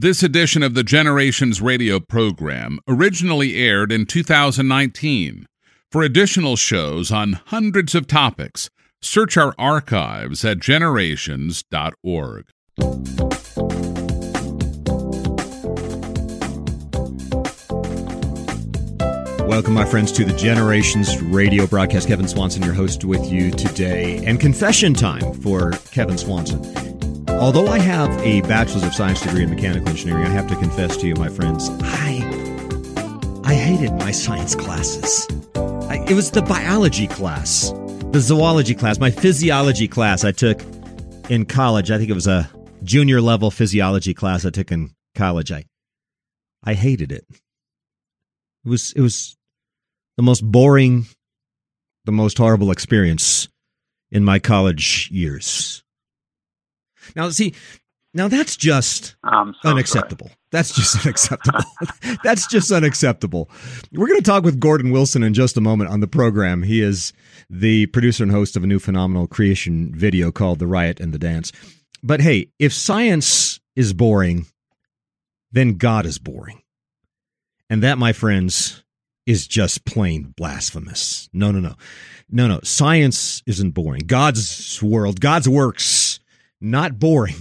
This 0.00 0.22
edition 0.22 0.62
of 0.62 0.74
the 0.74 0.84
Generations 0.84 1.60
radio 1.60 1.98
program 1.98 2.78
originally 2.86 3.56
aired 3.56 3.90
in 3.90 4.06
2019. 4.06 5.48
For 5.90 6.04
additional 6.04 6.54
shows 6.54 7.10
on 7.10 7.40
hundreds 7.46 7.96
of 7.96 8.06
topics, 8.06 8.70
search 9.02 9.36
our 9.36 9.56
archives 9.58 10.44
at 10.44 10.60
generations.org. 10.60 12.44
Welcome, 19.48 19.74
my 19.74 19.84
friends, 19.84 20.12
to 20.12 20.24
the 20.24 20.36
Generations 20.38 21.20
radio 21.22 21.66
broadcast. 21.66 22.06
Kevin 22.06 22.28
Swanson, 22.28 22.62
your 22.62 22.74
host, 22.74 23.04
with 23.04 23.26
you 23.26 23.50
today. 23.50 24.24
And 24.24 24.38
confession 24.38 24.94
time 24.94 25.32
for 25.32 25.72
Kevin 25.90 26.16
Swanson. 26.16 27.07
Although 27.40 27.68
I 27.68 27.78
have 27.78 28.10
a 28.22 28.40
bachelor's 28.42 28.82
of 28.82 28.92
science 28.92 29.20
degree 29.20 29.44
in 29.44 29.50
mechanical 29.50 29.88
engineering, 29.88 30.24
I 30.26 30.30
have 30.30 30.48
to 30.48 30.56
confess 30.56 30.96
to 30.96 31.06
you, 31.06 31.14
my 31.14 31.28
friends, 31.28 31.70
I 31.82 32.24
I 33.44 33.54
hated 33.54 33.92
my 33.92 34.10
science 34.10 34.56
classes. 34.56 35.28
I, 35.88 36.04
it 36.08 36.14
was 36.14 36.32
the 36.32 36.42
biology 36.42 37.06
class, 37.06 37.70
the 38.10 38.18
zoology 38.18 38.74
class, 38.74 38.98
my 38.98 39.12
physiology 39.12 39.86
class 39.86 40.24
I 40.24 40.32
took 40.32 40.60
in 41.30 41.44
college. 41.44 41.92
I 41.92 41.98
think 41.98 42.10
it 42.10 42.14
was 42.14 42.26
a 42.26 42.50
junior 42.82 43.20
level 43.20 43.52
physiology 43.52 44.14
class 44.14 44.44
I 44.44 44.50
took 44.50 44.72
in 44.72 44.90
college. 45.14 45.52
I 45.52 45.64
I 46.64 46.74
hated 46.74 47.12
it. 47.12 47.24
It 47.30 48.68
was 48.68 48.92
it 48.96 49.00
was 49.00 49.36
the 50.16 50.24
most 50.24 50.40
boring, 50.40 51.06
the 52.04 52.12
most 52.12 52.36
horrible 52.36 52.72
experience 52.72 53.48
in 54.10 54.24
my 54.24 54.40
college 54.40 55.08
years. 55.12 55.84
Now, 57.14 57.30
see, 57.30 57.54
now 58.14 58.28
that's 58.28 58.56
just 58.56 59.16
so 59.22 59.52
unacceptable. 59.64 60.26
Sorry. 60.26 60.38
That's 60.50 60.74
just 60.74 60.96
unacceptable. 61.04 61.60
that's 62.24 62.46
just 62.46 62.70
unacceptable. 62.72 63.50
We're 63.92 64.08
going 64.08 64.20
to 64.20 64.24
talk 64.24 64.44
with 64.44 64.60
Gordon 64.60 64.90
Wilson 64.90 65.22
in 65.22 65.34
just 65.34 65.56
a 65.56 65.60
moment 65.60 65.90
on 65.90 66.00
the 66.00 66.08
program. 66.08 66.62
He 66.62 66.80
is 66.80 67.12
the 67.50 67.86
producer 67.86 68.22
and 68.22 68.32
host 68.32 68.56
of 68.56 68.64
a 68.64 68.66
new 68.66 68.78
phenomenal 68.78 69.26
creation 69.26 69.94
video 69.94 70.32
called 70.32 70.58
The 70.58 70.66
Riot 70.66 71.00
and 71.00 71.12
the 71.12 71.18
Dance. 71.18 71.52
But 72.02 72.20
hey, 72.20 72.50
if 72.58 72.72
science 72.72 73.60
is 73.76 73.92
boring, 73.92 74.46
then 75.52 75.74
God 75.74 76.06
is 76.06 76.18
boring. 76.18 76.62
And 77.70 77.82
that, 77.82 77.98
my 77.98 78.12
friends, 78.12 78.82
is 79.26 79.46
just 79.46 79.84
plain 79.84 80.32
blasphemous. 80.36 81.28
No, 81.34 81.50
no, 81.50 81.60
no. 81.60 81.74
No, 82.30 82.46
no. 82.46 82.60
Science 82.62 83.42
isn't 83.46 83.72
boring. 83.72 84.02
God's 84.06 84.82
world, 84.82 85.20
God's 85.20 85.48
works 85.48 86.07
not 86.60 86.98
boring. 86.98 87.36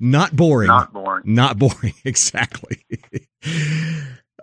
not 0.00 0.34
boring. 0.34 0.68
Not 0.68 0.92
boring. 0.92 1.22
Not 1.26 1.58
boring. 1.58 1.94
Exactly. 2.04 2.82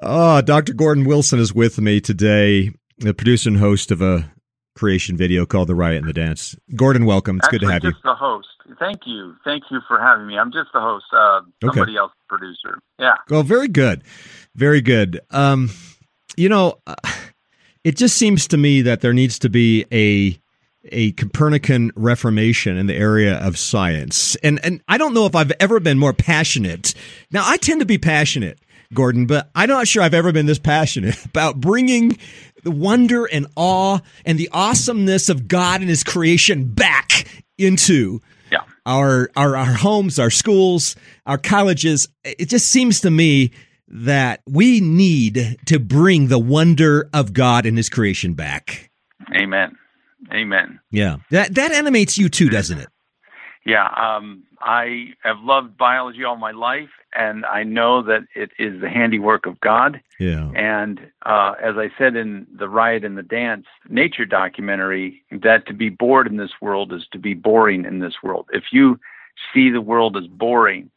oh, 0.01 0.41
Dr. 0.41 0.73
Gordon 0.73 1.05
Wilson 1.05 1.39
is 1.39 1.53
with 1.53 1.79
me 1.79 1.99
today, 1.99 2.71
the 2.97 3.13
producer 3.13 3.49
and 3.49 3.57
host 3.57 3.91
of 3.91 4.01
a 4.01 4.31
creation 4.75 5.17
video 5.17 5.45
called 5.45 5.67
The 5.67 5.75
Riot 5.75 5.99
and 5.99 6.07
the 6.07 6.13
Dance. 6.13 6.55
Gordon, 6.75 7.05
welcome. 7.05 7.37
It's 7.37 7.47
Actually, 7.47 7.59
good 7.59 7.65
to 7.65 7.73
have 7.73 7.81
just 7.81 7.95
you. 7.95 8.11
the 8.11 8.15
host. 8.15 8.47
Thank 8.79 9.01
you. 9.05 9.35
Thank 9.43 9.63
you 9.71 9.79
for 9.87 9.99
having 9.99 10.27
me. 10.27 10.37
I'm 10.37 10.51
just 10.51 10.69
the 10.73 10.79
host. 10.79 11.05
Uh, 11.11 11.41
somebody 11.63 11.93
okay. 11.93 11.99
else 11.99 12.11
producer. 12.29 12.79
Yeah. 12.99 13.15
Well, 13.29 13.43
very 13.43 13.67
good. 13.67 14.03
Very 14.55 14.81
good. 14.81 15.19
Um, 15.31 15.71
you 16.35 16.49
know, 16.49 16.79
uh, 16.85 16.95
it 17.83 17.95
just 17.97 18.17
seems 18.17 18.47
to 18.49 18.57
me 18.57 18.81
that 18.83 19.01
there 19.01 19.13
needs 19.13 19.39
to 19.39 19.49
be 19.49 19.85
a 19.91 20.39
a 20.91 21.11
Copernican 21.13 21.91
reformation 21.95 22.77
in 22.77 22.87
the 22.87 22.95
area 22.95 23.37
of 23.37 23.57
science. 23.57 24.35
And 24.37 24.59
and 24.63 24.81
I 24.87 24.97
don't 24.97 25.13
know 25.13 25.25
if 25.25 25.35
I've 25.35 25.51
ever 25.59 25.79
been 25.79 25.99
more 25.99 26.13
passionate. 26.13 26.93
Now 27.31 27.43
I 27.45 27.57
tend 27.57 27.79
to 27.81 27.85
be 27.85 27.97
passionate, 27.97 28.59
Gordon, 28.93 29.25
but 29.25 29.49
I'm 29.55 29.69
not 29.69 29.87
sure 29.87 30.03
I've 30.03 30.13
ever 30.13 30.31
been 30.31 30.45
this 30.45 30.59
passionate 30.59 31.23
about 31.25 31.59
bringing 31.59 32.17
the 32.63 32.71
wonder 32.71 33.25
and 33.25 33.47
awe 33.55 33.99
and 34.25 34.37
the 34.37 34.49
awesomeness 34.51 35.29
of 35.29 35.47
God 35.47 35.81
and 35.81 35.89
his 35.89 36.03
creation 36.03 36.65
back 36.65 37.43
into 37.57 38.21
yeah. 38.51 38.59
our 38.85 39.29
our 39.35 39.55
our 39.55 39.73
homes, 39.73 40.19
our 40.19 40.29
schools, 40.29 40.95
our 41.25 41.37
colleges. 41.37 42.07
It 42.23 42.49
just 42.49 42.67
seems 42.67 43.01
to 43.01 43.11
me 43.11 43.51
that 43.87 44.41
we 44.45 44.81
need 44.81 45.57
to 45.65 45.79
bring 45.79 46.27
the 46.27 46.39
wonder 46.39 47.09
of 47.13 47.33
God 47.33 47.65
and 47.65 47.77
his 47.77 47.89
creation 47.89 48.33
back. 48.33 48.91
Amen. 49.33 49.75
Amen. 50.31 50.79
Yeah, 50.91 51.17
that 51.31 51.55
that 51.55 51.71
animates 51.71 52.17
you 52.17 52.29
too, 52.29 52.49
doesn't 52.49 52.79
it? 52.79 52.89
Yeah, 53.65 53.87
um, 53.97 54.43
I 54.61 55.09
have 55.23 55.37
loved 55.41 55.77
biology 55.77 56.23
all 56.23 56.37
my 56.37 56.51
life, 56.51 56.89
and 57.13 57.45
I 57.45 57.63
know 57.63 58.01
that 58.01 58.21
it 58.33 58.51
is 58.57 58.79
the 58.79 58.89
handiwork 58.89 59.45
of 59.45 59.59
God. 59.59 59.99
Yeah. 60.21 60.49
And 60.55 61.01
uh, 61.25 61.55
as 61.61 61.75
I 61.75 61.89
said 61.97 62.15
in 62.15 62.47
the 62.57 62.69
Riot 62.69 63.03
and 63.03 63.17
the 63.17 63.23
Dance 63.23 63.65
nature 63.89 64.23
documentary, 64.23 65.21
that 65.31 65.67
to 65.67 65.73
be 65.73 65.89
bored 65.89 66.27
in 66.27 66.37
this 66.37 66.53
world 66.61 66.93
is 66.93 67.05
to 67.11 67.19
be 67.19 67.33
boring 67.33 67.83
in 67.83 67.99
this 67.99 68.15
world. 68.23 68.47
If 68.53 68.63
you 68.71 68.99
see 69.53 69.69
the 69.69 69.81
world 69.81 70.15
as 70.15 70.27
boring, 70.27 70.89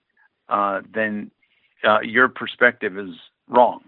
uh, 0.49 0.83
then 0.95 1.33
uh, 1.83 2.01
your 2.03 2.29
perspective 2.29 2.97
is 2.97 3.17
wrong, 3.49 3.81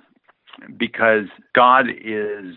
because 0.76 1.26
God 1.54 1.86
is 1.88 2.56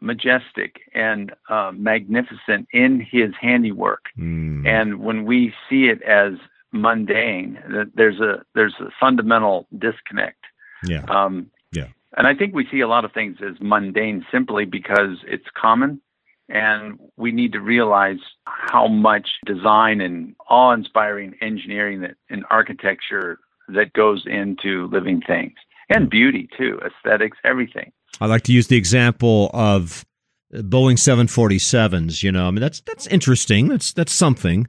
majestic 0.00 0.80
and 0.94 1.32
uh, 1.48 1.72
magnificent 1.74 2.68
in 2.72 3.00
his 3.00 3.32
handiwork. 3.40 4.04
Mm. 4.18 4.66
And 4.66 5.00
when 5.00 5.24
we 5.24 5.54
see 5.68 5.86
it 5.86 6.02
as 6.02 6.34
mundane, 6.72 7.58
there's 7.94 8.20
a 8.20 8.44
there's 8.54 8.74
a 8.80 8.90
fundamental 9.00 9.66
disconnect. 9.78 10.44
Yeah. 10.84 11.04
Um, 11.08 11.50
yeah. 11.72 11.88
And 12.16 12.26
I 12.26 12.34
think 12.34 12.54
we 12.54 12.66
see 12.70 12.80
a 12.80 12.88
lot 12.88 13.04
of 13.04 13.12
things 13.12 13.38
as 13.42 13.56
mundane 13.60 14.24
simply 14.30 14.64
because 14.64 15.18
it's 15.26 15.46
common, 15.54 16.00
and 16.48 16.98
we 17.16 17.32
need 17.32 17.52
to 17.52 17.60
realize 17.60 18.18
how 18.44 18.88
much 18.88 19.28
design 19.44 20.00
and 20.00 20.34
awe-inspiring 20.48 21.34
engineering 21.40 22.00
that 22.02 22.16
and 22.30 22.44
architecture 22.50 23.38
that 23.68 23.92
goes 23.92 24.24
into 24.26 24.88
living 24.92 25.20
things 25.26 25.54
and 25.88 26.10
beauty 26.10 26.48
too, 26.56 26.80
aesthetics, 26.84 27.38
everything. 27.44 27.92
I 28.20 28.26
like 28.26 28.42
to 28.42 28.52
use 28.52 28.68
the 28.68 28.76
example 28.76 29.50
of 29.52 30.04
Boeing 30.52 30.96
747s, 30.96 32.22
you 32.22 32.32
know. 32.32 32.46
I 32.46 32.50
mean 32.50 32.60
that's 32.60 32.80
that's 32.80 33.06
interesting. 33.06 33.68
That's 33.68 33.92
that's 33.92 34.12
something. 34.12 34.66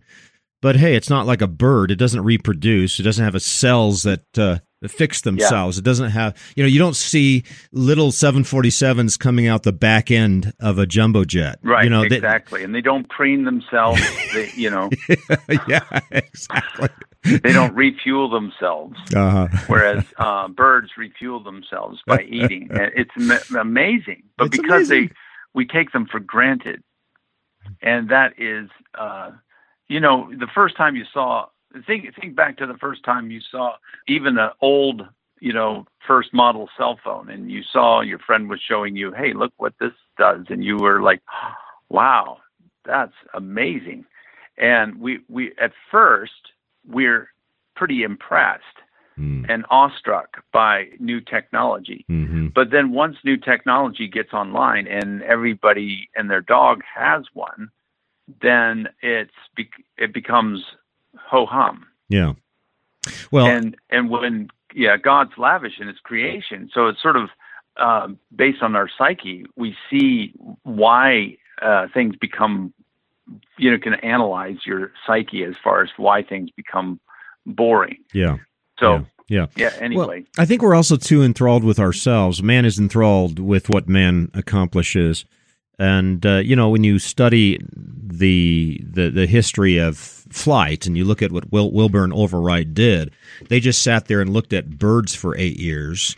But 0.61 0.75
hey, 0.75 0.95
it's 0.95 1.09
not 1.09 1.27
like 1.27 1.41
a 1.41 1.47
bird. 1.47 1.91
It 1.91 1.97
doesn't 1.97 2.23
reproduce. 2.23 2.99
It 2.99 3.03
doesn't 3.03 3.23
have 3.23 3.35
a 3.35 3.39
cells 3.39 4.03
that 4.03 4.25
uh, 4.37 4.57
fix 4.87 5.21
themselves. 5.21 5.77
Yeah. 5.77 5.81
It 5.81 5.83
doesn't 5.83 6.09
have, 6.11 6.35
you 6.55 6.63
know, 6.63 6.67
you 6.67 6.79
don't 6.79 6.95
see 6.95 7.43
little 7.71 8.09
747s 8.09 9.19
coming 9.19 9.47
out 9.47 9.63
the 9.63 9.71
back 9.71 10.09
end 10.09 10.53
of 10.59 10.79
a 10.79 10.87
jumbo 10.87 11.25
jet. 11.25 11.59
Right, 11.61 11.83
you 11.83 11.89
know, 11.89 12.01
exactly. 12.01 12.59
They, 12.59 12.65
and 12.65 12.75
they 12.75 12.81
don't 12.81 13.07
preen 13.07 13.43
themselves. 13.43 14.01
they, 14.33 14.49
you 14.55 14.69
know. 14.69 14.89
yeah, 15.67 15.83
exactly. 16.11 16.89
they 17.43 17.53
don't 17.53 17.75
refuel 17.75 18.29
themselves, 18.29 18.97
uh-huh. 19.15 19.47
whereas 19.67 20.03
uh, 20.17 20.47
birds 20.47 20.89
refuel 20.97 21.41
themselves 21.43 21.99
by 22.07 22.21
eating. 22.29 22.69
It's 22.71 23.11
am- 23.17 23.57
amazing, 23.59 24.23
but 24.37 24.47
It's 24.47 24.57
because 24.57 24.89
amazing. 24.89 25.07
they 25.07 25.13
we 25.53 25.65
take 25.65 25.91
them 25.91 26.07
for 26.11 26.19
granted, 26.19 26.83
and 27.81 28.09
that 28.09 28.33
is, 28.37 28.69
uh, 28.97 29.31
you 29.87 29.99
know, 29.99 30.29
the 30.37 30.47
first 30.53 30.77
time 30.77 30.95
you 30.95 31.05
saw 31.13 31.47
think 31.85 32.05
think 32.19 32.35
back 32.35 32.57
to 32.57 32.65
the 32.67 32.77
first 32.77 33.03
time 33.03 33.31
you 33.31 33.41
saw 33.51 33.73
even 34.07 34.37
an 34.37 34.49
old, 34.61 35.01
you 35.39 35.53
know, 35.53 35.85
first 36.07 36.33
model 36.33 36.69
cell 36.77 36.99
phone, 37.03 37.29
and 37.29 37.51
you 37.51 37.61
saw 37.71 38.01
your 38.01 38.19
friend 38.19 38.49
was 38.49 38.61
showing 38.67 38.95
you, 38.95 39.11
hey, 39.11 39.33
look 39.33 39.53
what 39.57 39.73
this 39.79 39.93
does, 40.17 40.45
and 40.49 40.63
you 40.63 40.77
were 40.77 41.01
like, 41.01 41.21
wow, 41.89 42.37
that's 42.85 43.13
amazing. 43.33 44.05
And 44.57 44.99
we 44.99 45.19
we 45.27 45.53
at 45.61 45.71
first 45.91 46.31
we're 46.87 47.29
pretty 47.75 48.03
impressed 48.03 48.63
Mm. 49.19 49.49
and 49.49 49.65
awestruck 49.71 50.43
by 50.51 50.89
new 50.99 51.19
technology. 51.19 52.05
Mhm. 52.07 52.53
But 52.53 52.69
then 52.69 52.91
once 52.91 53.17
new 53.23 53.35
technology 53.35 54.07
gets 54.07 54.31
online 54.31 54.85
and 54.85 55.23
everybody 55.23 56.07
and 56.15 56.29
their 56.29 56.41
dog 56.41 56.83
has 56.83 57.25
one, 57.33 57.71
then 58.41 58.87
it's 59.01 59.33
it 59.97 60.13
becomes 60.13 60.63
ho 61.17 61.47
hum. 61.47 61.87
Yeah. 62.09 62.33
Well, 63.31 63.47
and 63.47 63.75
and 63.89 64.11
when 64.11 64.49
yeah, 64.73 64.97
God's 64.97 65.35
lavish 65.37 65.79
in 65.79 65.87
His 65.87 65.99
creation, 65.99 66.69
so 66.71 66.87
it's 66.87 67.01
sort 67.01 67.15
of 67.15 67.31
uh, 67.77 68.09
based 68.35 68.61
on 68.61 68.75
our 68.75 68.87
psyche. 68.87 69.45
We 69.55 69.75
see 69.89 70.33
why 70.61 71.37
uh, 71.61 71.87
things 71.93 72.15
become. 72.17 72.71
You 73.57 73.71
know, 73.71 73.77
can 73.77 73.95
analyze 73.95 74.57
your 74.65 74.91
psyche 75.05 75.43
as 75.43 75.55
far 75.63 75.83
as 75.83 75.89
why 75.97 76.23
things 76.23 76.49
become 76.55 76.99
boring. 77.45 77.97
yeah. 78.13 78.37
So 78.79 79.05
Yeah. 79.27 79.47
yeah. 79.55 79.71
Anyway, 79.79 80.05
Well, 80.05 80.21
I 80.37 80.45
think 80.45 80.61
we're 80.61 80.75
also 80.75 80.95
too 80.97 81.23
enthralled 81.23 81.63
with 81.63 81.79
ourselves. 81.79 82.41
Man 82.43 82.63
is 82.65 82.77
enthralled 82.79 83.39
with 83.39 83.69
what 83.69 83.89
man 83.89 84.29
accomplishes. 84.33 85.25
And 85.79 86.25
uh, 86.25 86.37
you 86.37 86.55
know, 86.55 86.69
when 86.69 86.83
you 86.83 86.97
study 86.99 87.59
the, 87.75 88.79
the 88.83 89.09
the 89.09 89.25
history 89.27 89.77
of 89.77 89.97
flight, 89.97 90.87
and 90.87 90.97
you 90.97 91.05
look 91.05 91.21
at 91.21 91.31
what 91.31 91.51
Wil- 91.51 91.71
Wilbur 91.71 92.03
and 92.03 92.11
Orville 92.13 92.41
Wright 92.41 92.71
did, 92.73 93.11
they 93.49 93.59
just 93.59 93.81
sat 93.83 94.05
there 94.07 94.19
and 94.21 94.31
looked 94.33 94.53
at 94.53 94.79
birds 94.79 95.13
for 95.15 95.37
eight 95.37 95.59
years. 95.59 96.15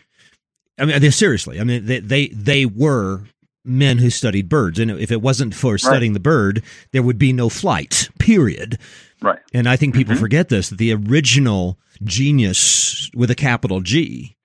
I 0.80 0.86
mean, 0.86 1.02
they, 1.02 1.10
seriously. 1.10 1.60
I 1.60 1.66
mean, 1.66 1.86
they, 1.86 2.00
they 2.00 2.28
they 2.28 2.66
were 2.66 3.24
men 3.66 3.98
who 3.98 4.10
studied 4.10 4.50
birds, 4.50 4.80
and 4.80 4.92
if 4.92 5.12
it 5.12 5.22
wasn't 5.22 5.54
for 5.54 5.78
studying 5.78 6.12
right. 6.12 6.16
the 6.16 6.20
bird, 6.22 6.64
there 6.92 7.04
would 7.04 7.18
be 7.18 7.34
no 7.34 7.50
flight. 7.50 8.10
Period. 8.20 8.78
Right. 9.22 9.40
And 9.54 9.68
I 9.68 9.76
think 9.76 9.94
people 9.94 10.14
mm-hmm. 10.14 10.22
forget 10.22 10.50
this: 10.50 10.70
that 10.70 10.78
the 10.78 10.94
original 10.94 11.78
genius 12.04 13.10
with 13.14 13.30
a 13.30 13.36
capital 13.36 13.82
G 13.82 14.38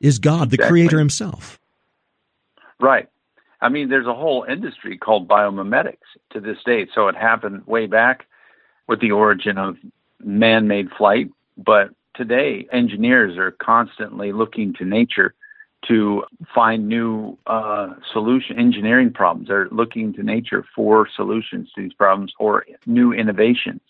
is 0.00 0.18
God, 0.18 0.50
the 0.50 0.54
exactly. 0.54 0.68
Creator 0.68 0.98
Himself. 0.98 1.58
Right. 2.78 3.08
I 3.60 3.70
mean, 3.70 3.88
there's 3.88 4.06
a 4.06 4.14
whole 4.14 4.44
industry 4.48 4.98
called 4.98 5.26
biomimetics 5.26 5.96
to 6.30 6.40
this 6.40 6.58
day. 6.64 6.86
So 6.94 7.08
it 7.08 7.16
happened 7.16 7.66
way 7.66 7.86
back 7.86 8.26
with 8.86 9.00
the 9.00 9.12
origin 9.12 9.56
of 9.56 9.76
man 10.22 10.68
made 10.68 10.90
flight. 10.90 11.30
But 11.56 11.90
today, 12.14 12.68
engineers 12.70 13.38
are 13.38 13.50
constantly 13.50 14.32
looking 14.32 14.74
to 14.74 14.84
nature 14.84 15.34
to 15.88 16.24
find 16.54 16.88
new 16.88 17.38
uh, 17.46 17.94
solution 18.12 18.58
engineering 18.58 19.12
problems. 19.12 19.48
They're 19.48 19.68
looking 19.70 20.12
to 20.14 20.22
nature 20.22 20.64
for 20.74 21.08
solutions 21.14 21.70
to 21.74 21.82
these 21.82 21.92
problems 21.92 22.32
or 22.38 22.64
new 22.86 23.12
innovations. 23.12 23.80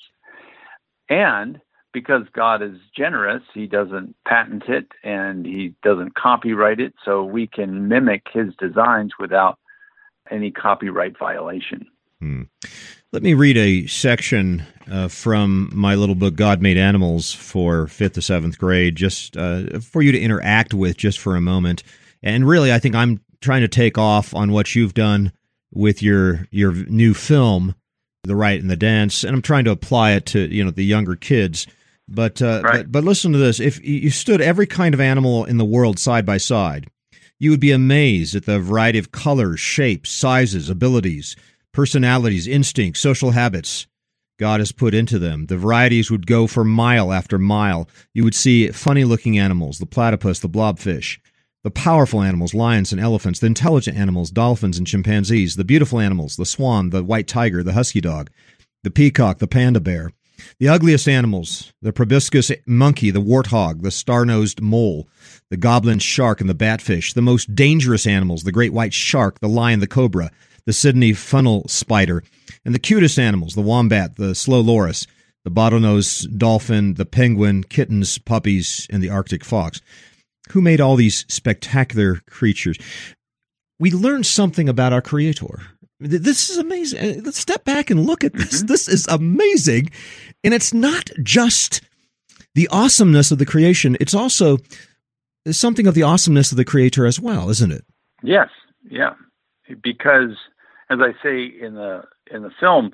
And 1.09 1.61
because 1.93 2.25
God 2.33 2.63
is 2.63 2.77
generous, 2.95 3.43
He 3.55 3.67
doesn't 3.67 4.15
patent 4.27 4.65
it 4.69 4.87
and 5.03 5.47
He 5.47 5.75
doesn't 5.83 6.15
copyright 6.15 6.81
it, 6.81 6.95
so 7.05 7.25
we 7.25 7.47
can 7.47 7.89
mimic 7.89 8.27
His 8.33 8.55
designs 8.59 9.13
without 9.19 9.59
any 10.31 10.51
copyright 10.51 11.19
violation. 11.19 11.87
Hmm. 12.21 12.43
Let 13.13 13.23
me 13.23 13.35
read 13.35 13.57
a 13.57 13.87
section 13.87 14.65
uh, 14.91 15.09
from 15.09 15.71
my 15.73 15.95
little 15.95 16.15
book, 16.15 16.35
God 16.35 16.61
Made 16.61 16.77
Animals, 16.77 17.33
for 17.33 17.87
fifth 17.87 18.15
to 18.15 18.23
seventh 18.23 18.59
grade, 18.59 18.97
just 18.97 19.37
uh, 19.37 19.81
for 19.81 20.03
you 20.03 20.13
to 20.13 20.21
interact 20.21 20.75
with 20.75 20.97
just 20.97 21.19
for 21.19 21.37
a 21.37 21.41
moment. 21.41 21.83
And 22.23 22.47
really, 22.47 22.73
I 22.73 22.79
think 22.79 22.95
I'm 22.95 23.21
trying 23.41 23.63
to 23.63 23.69
take 23.69 23.99
off 23.99 24.35
on 24.35 24.53
what 24.53 24.75
you've 24.75 24.95
done 24.95 25.33
with 25.73 26.03
your 26.03 26.47
your 26.51 26.73
new 26.73 27.15
film, 27.15 27.75
The 28.25 28.37
Riot 28.37 28.63
and 28.63 28.71
the 28.71 28.77
Dance, 28.77 29.25
and 29.25 29.35
I'm 29.35 29.43
trying 29.43 29.65
to 29.65 29.71
apply 29.71 30.13
it 30.13 30.27
to 30.27 30.41
you 30.41 30.65
know 30.65 30.71
the 30.71 30.85
younger 30.85 31.17
kids. 31.17 31.67
But, 32.09 32.41
uh, 32.41 32.63
right. 32.63 32.73
but 32.79 32.93
but 32.93 33.05
listen 33.05 33.33
to 33.33 33.39
this: 33.39 33.61
if 33.61 33.85
you 33.85 34.11
stood 34.11 34.41
every 34.41 34.67
kind 34.67 34.95
of 34.95 35.01
animal 35.01 35.45
in 35.45 35.59
the 35.59 35.65
world 35.65 35.99
side 35.99 36.25
by 36.25 36.39
side, 36.39 36.89
you 37.39 37.51
would 37.51 37.61
be 37.61 37.73
amazed 37.73 38.35
at 38.35 38.47
the 38.47 38.61
variety 38.61 38.99
of 38.99 39.13
colors, 39.13 39.61
shapes, 39.61 40.11
sizes, 40.11 40.71
abilities, 40.71 41.37
personalities, 41.77 42.49
instincts, 42.49 43.01
social 43.01 43.33
habits 43.33 43.87
God 44.39 44.61
has 44.61 44.73
put 44.73 44.95
into 44.95 45.19
them. 45.19 45.45
The 45.47 45.59
varieties 45.59 46.11
would 46.11 46.27
go 46.27 46.47
for 46.47 46.65
mile 46.65 47.13
after 47.13 47.39
mile. 47.39 47.87
You 48.15 48.25
would 48.25 48.35
see 48.35 48.69
funny 48.69 49.05
looking 49.05 49.39
animals, 49.39 49.79
the 49.79 49.85
platypus, 49.85 50.41
the 50.41 50.49
blobfish, 50.49 51.19
the 51.65 51.71
powerful 51.71 52.23
animals, 52.23 52.55
lions 52.55 52.93
and 52.93 53.01
elephants, 53.01 53.41
the 53.41 53.47
intelligent 53.47 53.99
animals, 53.99 54.31
dolphins 54.31 54.79
and 54.79 54.87
chimpanzees, 54.87 55.57
the 55.57 55.65
beautiful 55.65 56.01
animals, 56.01 56.37
the 56.37 56.47
swan, 56.47 56.89
the 56.91 57.05
white 57.05 57.29
tiger, 57.29 57.63
the 57.63 57.75
husky 57.75 58.01
dog, 58.01 58.31
the 58.83 58.91
peacock, 58.91 59.39
the 59.39 59.47
panda 59.47 59.81
bear, 59.81 60.13
the 60.59 60.69
ugliest 60.69 61.07
animals, 61.07 61.75
the 61.83 61.93
proboscis 61.93 62.51
monkey, 62.67 63.11
the 63.11 63.21
warthog, 63.21 63.83
the 63.83 63.91
star-nosed 63.91 64.63
mole, 64.63 65.09
the 65.51 65.59
goblin 65.59 65.99
shark, 65.99 66.41
and 66.41 66.49
the 66.49 66.55
batfish. 66.55 67.13
The 67.13 67.23
most 67.23 67.55
dangerous 67.55 68.07
animals, 68.07 68.45
the 68.45 68.53
great 68.53 68.73
white 68.73 68.95
shark, 68.95 69.41
the 69.41 69.49
lion, 69.49 69.81
the 69.81 69.87
cobra, 69.87 70.31
the 70.67 70.73
Sydney 70.73 71.13
funnel 71.13 71.67
spider. 71.69 72.23
And 72.65 72.75
the 72.75 72.81
cutest 72.81 73.19
animals, 73.19 73.55
the 73.55 73.63
wombat, 73.63 74.17
the 74.17 74.35
slow 74.35 74.61
loris, 74.61 75.07
the 75.45 75.51
bottlenose 75.51 76.27
dolphin, 76.37 76.95
the 76.95 77.07
penguin, 77.07 77.63
kittens, 77.63 78.19
puppies, 78.19 78.87
and 78.91 79.03
the 79.03 79.11
arctic 79.11 79.45
fox. 79.45 79.81
Who 80.51 80.61
made 80.61 80.81
all 80.81 80.97
these 80.97 81.25
spectacular 81.29 82.21
creatures? 82.29 82.77
We 83.79 83.91
learned 83.91 84.27
something 84.27 84.69
about 84.69 84.93
our 84.93 85.03
creator 85.03 85.61
this 85.99 86.51
is 86.51 86.59
amazing. 86.59 86.99
Uh, 86.99 87.21
let's 87.25 87.39
step 87.39 87.65
back 87.65 87.91
and 87.91 88.07
look 88.07 88.25
at 88.25 88.33
this. 88.33 88.59
Mm-hmm. 88.59 88.67
This 88.67 88.89
is 88.89 89.07
amazing. 89.09 89.91
And 90.45 90.53
it's 90.53 90.75
not 90.75 91.11
just 91.23 91.81
the 92.55 92.69
awesomeness 92.69 93.31
of 93.31 93.39
the 93.39 93.47
creation, 93.47 93.97
it's 94.01 94.15
also 94.15 94.59
something 95.51 95.87
of 95.87 95.95
the 95.95 96.03
awesomeness 96.03 96.51
of 96.51 96.57
the 96.57 96.65
creator 96.65 97.07
as 97.07 97.21
well, 97.21 97.51
isn't 97.51 97.73
it? 97.73 97.85
Yes. 98.23 98.49
Yeah. 98.89 99.15
Because 99.83 100.37
as 100.91 100.99
I 101.01 101.13
say 101.23 101.45
in 101.45 101.75
the 101.75 102.05
in 102.31 102.43
the 102.43 102.51
film 102.61 102.93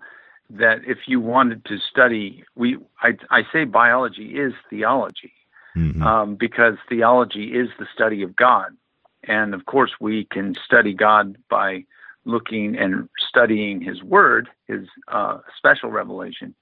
that 0.50 0.80
if 0.86 0.98
you 1.06 1.20
wanted 1.20 1.64
to 1.66 1.78
study 1.78 2.44
we 2.54 2.78
I, 3.02 3.16
I 3.30 3.42
say 3.52 3.64
biology 3.64 4.38
is 4.38 4.52
theology. 4.70 5.32
Mm-hmm. 5.76 6.02
Um, 6.02 6.34
because 6.34 6.74
theology 6.86 7.54
is 7.54 7.70
the 7.78 7.86
study 7.94 8.22
of 8.22 8.36
God. 8.36 8.76
And 9.24 9.54
of 9.54 9.64
course, 9.64 9.92
we 10.00 10.24
can 10.24 10.54
study 10.66 10.92
God 10.92 11.38
by 11.48 11.84
looking 12.26 12.76
and 12.76 13.08
studying 13.28 13.80
His 13.80 14.02
Word, 14.02 14.48
His 14.66 14.86
uh, 15.08 15.38
special 15.56 15.90
revelation. 15.90 16.54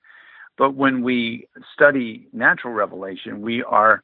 But 0.57 0.75
when 0.75 1.03
we 1.03 1.49
study 1.75 2.29
natural 2.33 2.73
revelation, 2.73 3.41
we 3.41 3.65
are 3.65 4.03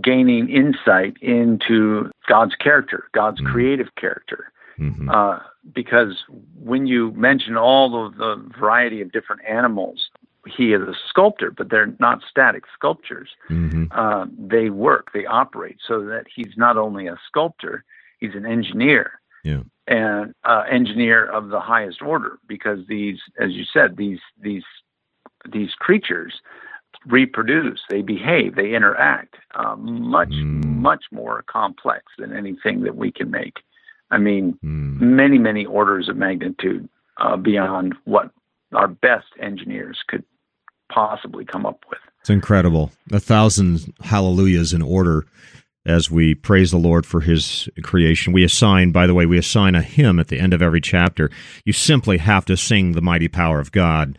gaining 0.00 0.48
insight 0.48 1.16
into 1.20 2.10
God's 2.28 2.54
character, 2.54 3.08
God's 3.12 3.40
mm-hmm. 3.40 3.52
creative 3.52 3.94
character. 3.96 4.52
Mm-hmm. 4.80 5.08
Uh, 5.08 5.38
because 5.74 6.24
when 6.54 6.86
you 6.86 7.12
mention 7.12 7.56
all 7.56 8.06
of 8.06 8.16
the 8.16 8.36
variety 8.58 9.00
of 9.02 9.12
different 9.12 9.42
animals, 9.46 10.08
he 10.46 10.72
is 10.72 10.80
a 10.80 10.94
sculptor, 11.08 11.50
but 11.50 11.68
they're 11.68 11.94
not 11.98 12.22
static 12.28 12.64
sculptures. 12.74 13.28
Mm-hmm. 13.50 13.86
Uh, 13.90 14.26
they 14.38 14.70
work, 14.70 15.10
they 15.12 15.26
operate, 15.26 15.76
so 15.86 16.02
that 16.06 16.24
he's 16.34 16.54
not 16.56 16.78
only 16.78 17.06
a 17.06 17.18
sculptor, 17.28 17.84
he's 18.18 18.34
an 18.34 18.46
engineer. 18.46 19.20
Yeah 19.44 19.62
and 19.90 20.34
uh, 20.44 20.62
engineer 20.70 21.26
of 21.26 21.48
the 21.48 21.60
highest 21.60 22.00
order 22.00 22.38
because 22.46 22.78
these, 22.88 23.18
as 23.40 23.50
you 23.50 23.64
said, 23.70 23.96
these 23.96 24.20
these 24.40 24.62
these 25.52 25.70
creatures 25.74 26.40
reproduce, 27.06 27.80
they 27.88 28.02
behave, 28.02 28.54
they 28.54 28.74
interact, 28.74 29.36
uh, 29.54 29.74
much 29.76 30.30
mm. 30.30 30.64
much 30.64 31.04
more 31.10 31.42
complex 31.42 32.04
than 32.18 32.34
anything 32.34 32.82
that 32.82 32.96
we 32.96 33.10
can 33.10 33.30
make. 33.30 33.58
I 34.10 34.18
mean, 34.18 34.58
mm. 34.64 35.00
many 35.00 35.38
many 35.38 35.64
orders 35.66 36.08
of 36.08 36.16
magnitude 36.16 36.88
uh, 37.18 37.36
beyond 37.36 37.94
what 38.04 38.30
our 38.74 38.88
best 38.88 39.26
engineers 39.40 39.98
could 40.08 40.24
possibly 40.92 41.44
come 41.44 41.66
up 41.66 41.84
with. 41.88 41.98
It's 42.20 42.30
incredible. 42.30 42.90
A 43.12 43.20
thousand 43.20 43.94
hallelujahs 44.00 44.72
in 44.72 44.82
order 44.82 45.26
as 45.86 46.10
we 46.10 46.34
praise 46.34 46.70
the 46.70 46.76
Lord 46.76 47.06
for 47.06 47.20
his 47.20 47.68
creation. 47.82 48.32
We 48.32 48.44
assign, 48.44 48.92
by 48.92 49.06
the 49.06 49.14
way, 49.14 49.24
we 49.24 49.38
assign 49.38 49.74
a 49.74 49.82
hymn 49.82 50.20
at 50.20 50.28
the 50.28 50.38
end 50.38 50.52
of 50.52 50.60
every 50.60 50.80
chapter. 50.80 51.30
You 51.64 51.72
simply 51.72 52.18
have 52.18 52.44
to 52.46 52.56
sing 52.56 52.92
the 52.92 53.00
mighty 53.00 53.28
power 53.28 53.60
of 53.60 53.72
God 53.72 54.18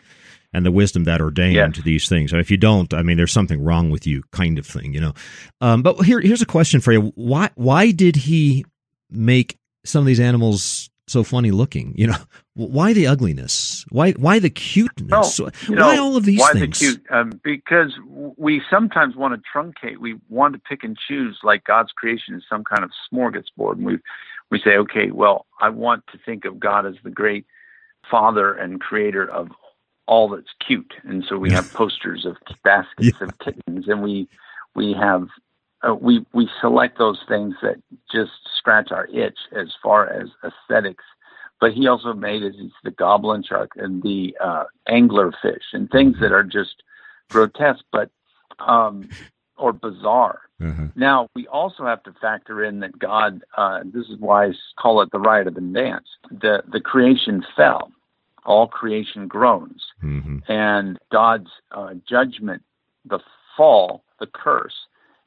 and 0.54 0.66
the 0.66 0.72
wisdom 0.72 1.04
that 1.06 1.22
ordained 1.22 1.56
yes. 1.56 1.86
these 1.86 2.10
things. 2.10 2.32
And 2.32 2.42
if 2.42 2.50
you 2.50 2.58
don't, 2.58 2.94
I 2.94 3.04
mean, 3.04 3.18
there's 3.18 3.32
something 3.32 3.64
wrong 3.64 3.90
with 3.90 4.08
you, 4.08 4.24
kind 4.32 4.58
of 4.58 4.66
thing, 4.66 4.94
you 4.94 5.00
know. 5.00 5.14
Um, 5.62 5.82
but 5.84 6.04
here, 6.04 6.20
here's 6.20 6.42
a 6.42 6.48
question 6.48 6.82
for 6.82 6.92
you: 6.92 7.14
Why, 7.16 7.52
why 7.56 7.92
did 7.92 8.16
he 8.16 8.66
make 9.10 9.58
some 9.84 10.02
of 10.02 10.06
these 10.06 10.20
animals 10.20 10.90
so 11.08 11.24
funny 11.24 11.52
looking? 11.52 11.94
You 11.98 12.08
know, 12.08 12.18
why 12.54 12.94
the 12.94 13.08
ugliness? 13.08 13.86
Why 13.90 14.12
why 14.14 14.40
the 14.40 14.50
cuteness? 14.50 15.40
Well, 15.40 15.52
why 15.70 15.98
all 15.98 16.16
of 16.16 16.26
these 16.26 16.40
why 16.40 16.54
things? 16.54 16.80
the 16.80 16.86
cute? 16.86 17.06
Um, 17.10 17.40
because 17.44 17.94
we 18.38 18.62
sometimes 18.70 19.16
want 19.16 19.34
to 19.34 19.42
truncate. 19.54 19.98
We 19.98 20.20
want 20.30 20.54
to 20.54 20.60
pick 20.60 20.84
and 20.84 20.98
choose, 20.98 21.40
like 21.44 21.64
God's 21.64 21.92
creation 21.92 22.36
is 22.36 22.44
some 22.50 22.64
kind 22.64 22.84
of 22.84 22.92
smorgasbord, 23.12 23.74
and 23.74 23.86
we 23.86 23.98
we 24.50 24.60
say, 24.60 24.78
okay, 24.78 25.12
well, 25.12 25.46
I 25.60 25.70
want 25.70 26.04
to 26.12 26.20
think 26.26 26.46
of 26.46 26.60
God 26.60 26.86
as 26.86 26.96
the 27.04 27.10
great 27.10 27.46
Father 28.10 28.54
and 28.54 28.82
Creator 28.82 29.30
of 29.32 29.50
all 30.08 30.28
that's 30.30 30.54
cute, 30.66 30.94
and 31.04 31.24
so 31.28 31.38
we 31.38 31.52
have 31.52 31.72
posters 31.74 32.26
of 32.26 32.36
baskets 32.64 33.18
yeah. 33.22 33.28
of 33.28 33.40
kittens, 33.40 33.88
and 33.88 34.02
we 34.02 34.28
we 34.76 34.94
have 34.94 35.28
uh, 35.88 35.96
we 35.96 36.26
we 36.34 36.50
select 36.60 36.98
those 36.98 37.20
things 37.28 37.56
that 37.62 37.76
just 38.12 38.32
scratch 38.58 38.92
our 38.92 39.06
itch 39.08 39.38
as 39.56 39.68
far 39.82 40.10
as 40.10 40.30
aesthetics. 40.44 41.04
But 41.60 41.74
he 41.74 41.88
also 41.88 42.14
made 42.14 42.42
it 42.42 42.56
the 42.84 42.92
goblin 42.92 43.44
shark 43.44 43.72
and 43.76 44.02
the 44.02 44.36
uh, 44.44 44.64
angler 44.88 45.32
fish 45.42 45.64
and 45.74 45.90
things 45.90 46.18
that 46.20 46.32
are 46.32 46.44
just 46.44 46.84
grotesque, 47.30 47.86
but 47.92 48.10
um, 48.60 49.10
or 49.58 49.72
bizarre. 49.72 50.42
Mm-hmm. 50.60 50.88
Now 50.96 51.30
we 51.36 51.48
also 51.48 51.86
have 51.86 52.04
to 52.04 52.14
factor 52.14 52.64
in 52.64 52.80
that 52.82 52.98
God. 52.98 53.44
Uh, 53.58 53.82
this 53.86 54.08
is 54.08 54.18
why 54.20 54.48
I 54.48 54.52
call 54.80 55.02
it 55.02 55.12
the 55.12 55.20
riot 55.20 55.48
of 55.48 55.56
the 55.56 55.62
dance. 55.62 56.08
The 56.30 56.64
the 56.72 56.80
creation 56.80 57.44
fell. 57.56 57.92
All 58.44 58.68
creation 58.68 59.28
groans, 59.28 59.86
mm-hmm. 60.04 60.40
and 60.52 60.98
God's 61.12 61.52
uh, 61.72 61.94
judgment, 62.10 62.64
the 63.06 63.20
fall, 63.56 64.04
the 64.20 64.26
curse, 64.26 64.74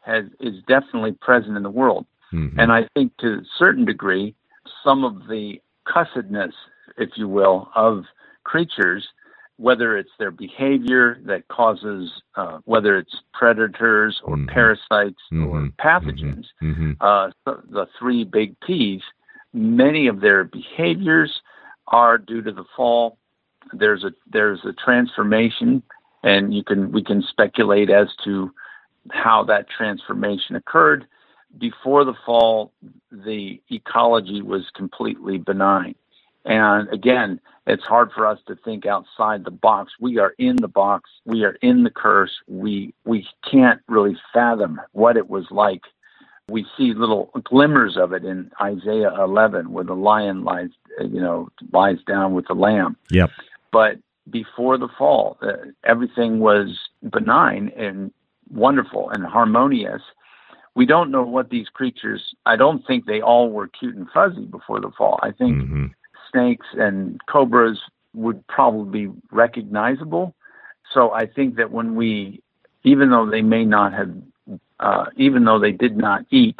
has 0.04 0.24
is 0.40 0.54
definitely 0.66 1.12
present 1.12 1.56
in 1.56 1.62
the 1.62 1.70
world. 1.70 2.06
Mm-hmm. 2.32 2.58
And 2.58 2.72
I 2.72 2.88
think 2.94 3.16
to 3.18 3.34
a 3.34 3.44
certain 3.58 3.84
degree, 3.84 4.34
some 4.82 5.04
of 5.04 5.28
the 5.28 5.60
cussedness 5.86 6.52
if 6.96 7.10
you 7.16 7.28
will, 7.28 7.70
of 7.74 8.04
creatures, 8.44 9.06
whether 9.56 9.96
it's 9.96 10.10
their 10.18 10.30
behavior 10.30 11.18
that 11.24 11.46
causes, 11.48 12.10
uh, 12.36 12.58
whether 12.64 12.98
it's 12.98 13.22
predators 13.32 14.20
or 14.24 14.36
Mhm. 14.36 14.48
parasites 14.48 15.22
Mhm. 15.30 15.46
or 15.46 15.68
pathogens, 15.78 16.46
hmm 16.60 16.92
uh, 17.00 17.30
the, 17.44 17.62
the 17.70 17.86
three 17.98 18.24
big 18.24 18.58
P's, 18.60 19.02
many 19.52 20.06
of 20.08 20.20
their 20.20 20.44
behaviors 20.44 21.40
are 21.88 22.18
due 22.18 22.42
to 22.42 22.52
the 22.52 22.64
fall. 22.76 23.18
There's 23.72 24.04
a 24.04 24.12
there's 24.26 24.64
a 24.64 24.72
transformation, 24.72 25.82
and 26.22 26.52
you 26.52 26.64
can 26.64 26.90
we 26.90 27.02
can 27.02 27.22
speculate 27.22 27.90
as 27.90 28.14
to 28.24 28.52
how 29.10 29.44
that 29.44 29.68
transformation 29.68 30.56
occurred. 30.56 31.06
Before 31.58 32.04
the 32.04 32.14
fall, 32.26 32.72
the 33.10 33.60
ecology 33.70 34.42
was 34.42 34.64
completely 34.74 35.38
benign, 35.38 35.94
and 36.44 36.88
again, 36.92 37.40
it's 37.66 37.84
hard 37.84 38.10
for 38.12 38.26
us 38.26 38.38
to 38.48 38.56
think 38.56 38.86
outside 38.86 39.44
the 39.44 39.50
box. 39.50 39.92
We 40.00 40.18
are 40.18 40.34
in 40.38 40.56
the 40.56 40.68
box. 40.68 41.08
We 41.24 41.44
are 41.44 41.56
in 41.62 41.84
the 41.84 41.90
curse. 41.90 42.32
We 42.48 42.92
we 43.04 43.26
can't 43.50 43.80
really 43.88 44.16
fathom 44.32 44.80
what 44.92 45.16
it 45.16 45.30
was 45.30 45.46
like 45.50 45.82
we 46.48 46.66
see 46.76 46.92
little 46.92 47.30
glimmers 47.44 47.96
of 47.96 48.12
it 48.12 48.24
in 48.24 48.50
Isaiah 48.60 49.12
11, 49.18 49.72
where 49.72 49.84
the 49.84 49.94
lion 49.94 50.44
lies, 50.44 50.70
you 51.00 51.20
know, 51.20 51.48
lies 51.72 51.98
down 52.06 52.34
with 52.34 52.46
the 52.46 52.54
lamb. 52.54 52.96
Yep. 53.10 53.30
But 53.72 53.98
before 54.30 54.76
the 54.78 54.88
fall, 54.98 55.38
uh, 55.42 55.52
everything 55.84 56.40
was 56.40 56.78
benign 57.10 57.72
and 57.76 58.12
wonderful 58.50 59.10
and 59.10 59.24
harmonious. 59.24 60.02
We 60.74 60.86
don't 60.86 61.10
know 61.10 61.22
what 61.22 61.50
these 61.50 61.68
creatures. 61.68 62.34
I 62.46 62.56
don't 62.56 62.84
think 62.86 63.06
they 63.06 63.20
all 63.20 63.50
were 63.50 63.68
cute 63.68 63.94
and 63.94 64.08
fuzzy 64.12 64.44
before 64.44 64.80
the 64.80 64.90
fall. 64.96 65.20
I 65.22 65.30
think 65.30 65.58
hmm 65.58 65.86
snakes 66.34 66.66
and 66.74 67.20
cobras 67.26 67.78
would 68.12 68.46
probably 68.46 69.06
be 69.06 69.12
recognizable. 69.30 70.34
So 70.92 71.12
I 71.12 71.26
think 71.26 71.56
that 71.56 71.70
when 71.70 71.94
we, 71.94 72.42
even 72.82 73.10
though 73.10 73.28
they 73.28 73.42
may 73.42 73.64
not 73.64 73.92
have, 73.92 74.10
uh, 74.80 75.06
even 75.16 75.44
though 75.44 75.58
they 75.58 75.72
did 75.72 75.96
not 75.96 76.24
eat 76.30 76.58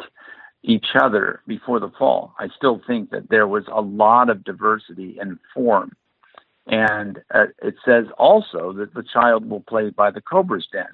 each 0.63 0.87
other 0.99 1.41
before 1.45 1.79
the 1.79 1.91
fall, 1.97 2.33
I 2.39 2.47
still 2.55 2.81
think 2.87 3.11
that 3.11 3.29
there 3.29 3.47
was 3.47 3.65
a 3.71 3.81
lot 3.81 4.29
of 4.29 4.43
diversity 4.43 5.17
in 5.21 5.39
form. 5.53 5.95
And 6.67 7.19
uh, 7.33 7.45
it 7.61 7.75
says 7.85 8.05
also 8.17 8.73
that 8.73 8.93
the 8.93 9.03
child 9.03 9.47
will 9.47 9.61
play 9.61 9.91
by 9.91 10.09
the 10.09 10.21
cobra's 10.21 10.67
den. 10.71 10.87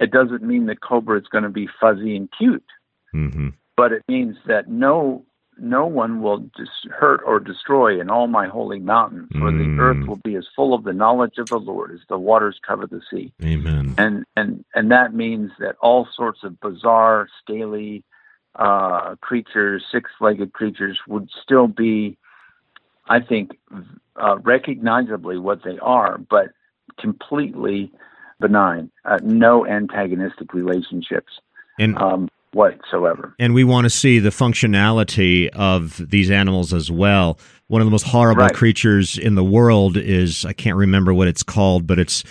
It 0.00 0.10
doesn't 0.10 0.42
mean 0.42 0.66
that 0.66 0.80
cobra 0.80 1.18
is 1.20 1.26
going 1.28 1.44
to 1.44 1.50
be 1.50 1.68
fuzzy 1.80 2.16
and 2.16 2.28
cute 2.36 2.64
hmm 3.12 3.48
but 3.76 3.92
it 3.92 4.02
means 4.08 4.36
that 4.46 4.68
no 4.68 5.24
no 5.58 5.86
one 5.86 6.22
will 6.22 6.38
dis- 6.38 6.90
hurt 6.90 7.20
or 7.26 7.38
destroy 7.38 8.00
in 8.00 8.08
all 8.10 8.26
my 8.26 8.46
holy 8.46 8.78
mountain, 8.78 9.28
for 9.32 9.50
Mm. 9.50 9.58
the 9.58 9.82
earth 9.82 10.08
will 10.08 10.20
be 10.24 10.34
as 10.34 10.46
full 10.56 10.72
of 10.72 10.82
the 10.84 10.92
knowledge 10.92 11.38
of 11.38 11.48
the 11.48 11.60
Lord 11.60 11.90
as 11.90 12.00
the 12.08 12.18
waters 12.18 12.58
cover 12.66 12.86
the 12.86 13.02
sea. 13.10 13.32
Amen. 13.42 13.94
And 13.98 14.24
and 14.34 14.64
and 14.74 14.90
that 14.90 15.14
means 15.14 15.50
that 15.58 15.76
all 15.80 16.08
sorts 16.16 16.42
of 16.42 16.58
bizarre, 16.60 17.28
scaly 17.42 18.02
uh, 18.56 19.16
creatures, 19.16 19.84
six-legged 19.90 20.52
creatures, 20.52 20.98
would 21.06 21.28
still 21.42 21.68
be, 21.68 22.16
I 23.08 23.20
think, 23.20 23.58
uh, 24.16 24.38
recognizably 24.38 25.38
what 25.38 25.62
they 25.64 25.78
are, 25.78 26.18
but 26.18 26.50
completely 26.98 27.90
benign. 28.42 28.90
Uh, 29.04 29.18
no 29.22 29.66
antagonistic 29.66 30.52
relationships 30.52 31.32
And 31.78 31.96
um, 31.96 32.28
whatsoever. 32.52 33.34
and 33.38 33.54
we 33.54 33.64
want 33.64 33.84
to 33.86 33.90
see 33.90 34.18
the 34.18 34.30
functionality 34.30 35.48
of 35.48 35.96
these 36.10 36.30
animals 36.30 36.74
as 36.74 36.90
well. 36.90 37.38
One 37.68 37.80
of 37.80 37.86
the 37.86 37.90
most 37.90 38.06
horrible 38.06 38.42
Right. 38.42 38.54
creatures 38.54 39.16
in 39.16 39.34
the 39.34 39.44
world 39.44 39.96
is 39.96 40.44
I 40.44 40.52
can't 40.52 40.76
remember 40.76 41.14
what 41.14 41.28
it's 41.28 41.42
called, 41.42 41.86
but 41.86 41.98
it's 41.98 42.22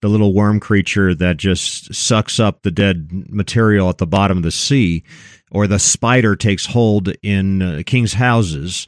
the 0.00 0.08
little 0.08 0.32
worm 0.32 0.60
creature 0.60 1.14
that 1.14 1.36
just 1.36 1.92
sucks 1.94 2.38
up 2.40 2.62
the 2.62 2.70
dead 2.70 3.10
material 3.30 3.88
at 3.88 3.98
the 3.98 4.06
bottom 4.06 4.36
of 4.38 4.42
the 4.44 4.50
sea, 4.52 5.02
or 5.50 5.66
the 5.66 5.78
spider 5.78 6.36
takes 6.36 6.66
hold 6.66 7.08
in 7.22 7.62
uh, 7.62 7.82
king's 7.86 8.12
houses. 8.14 8.86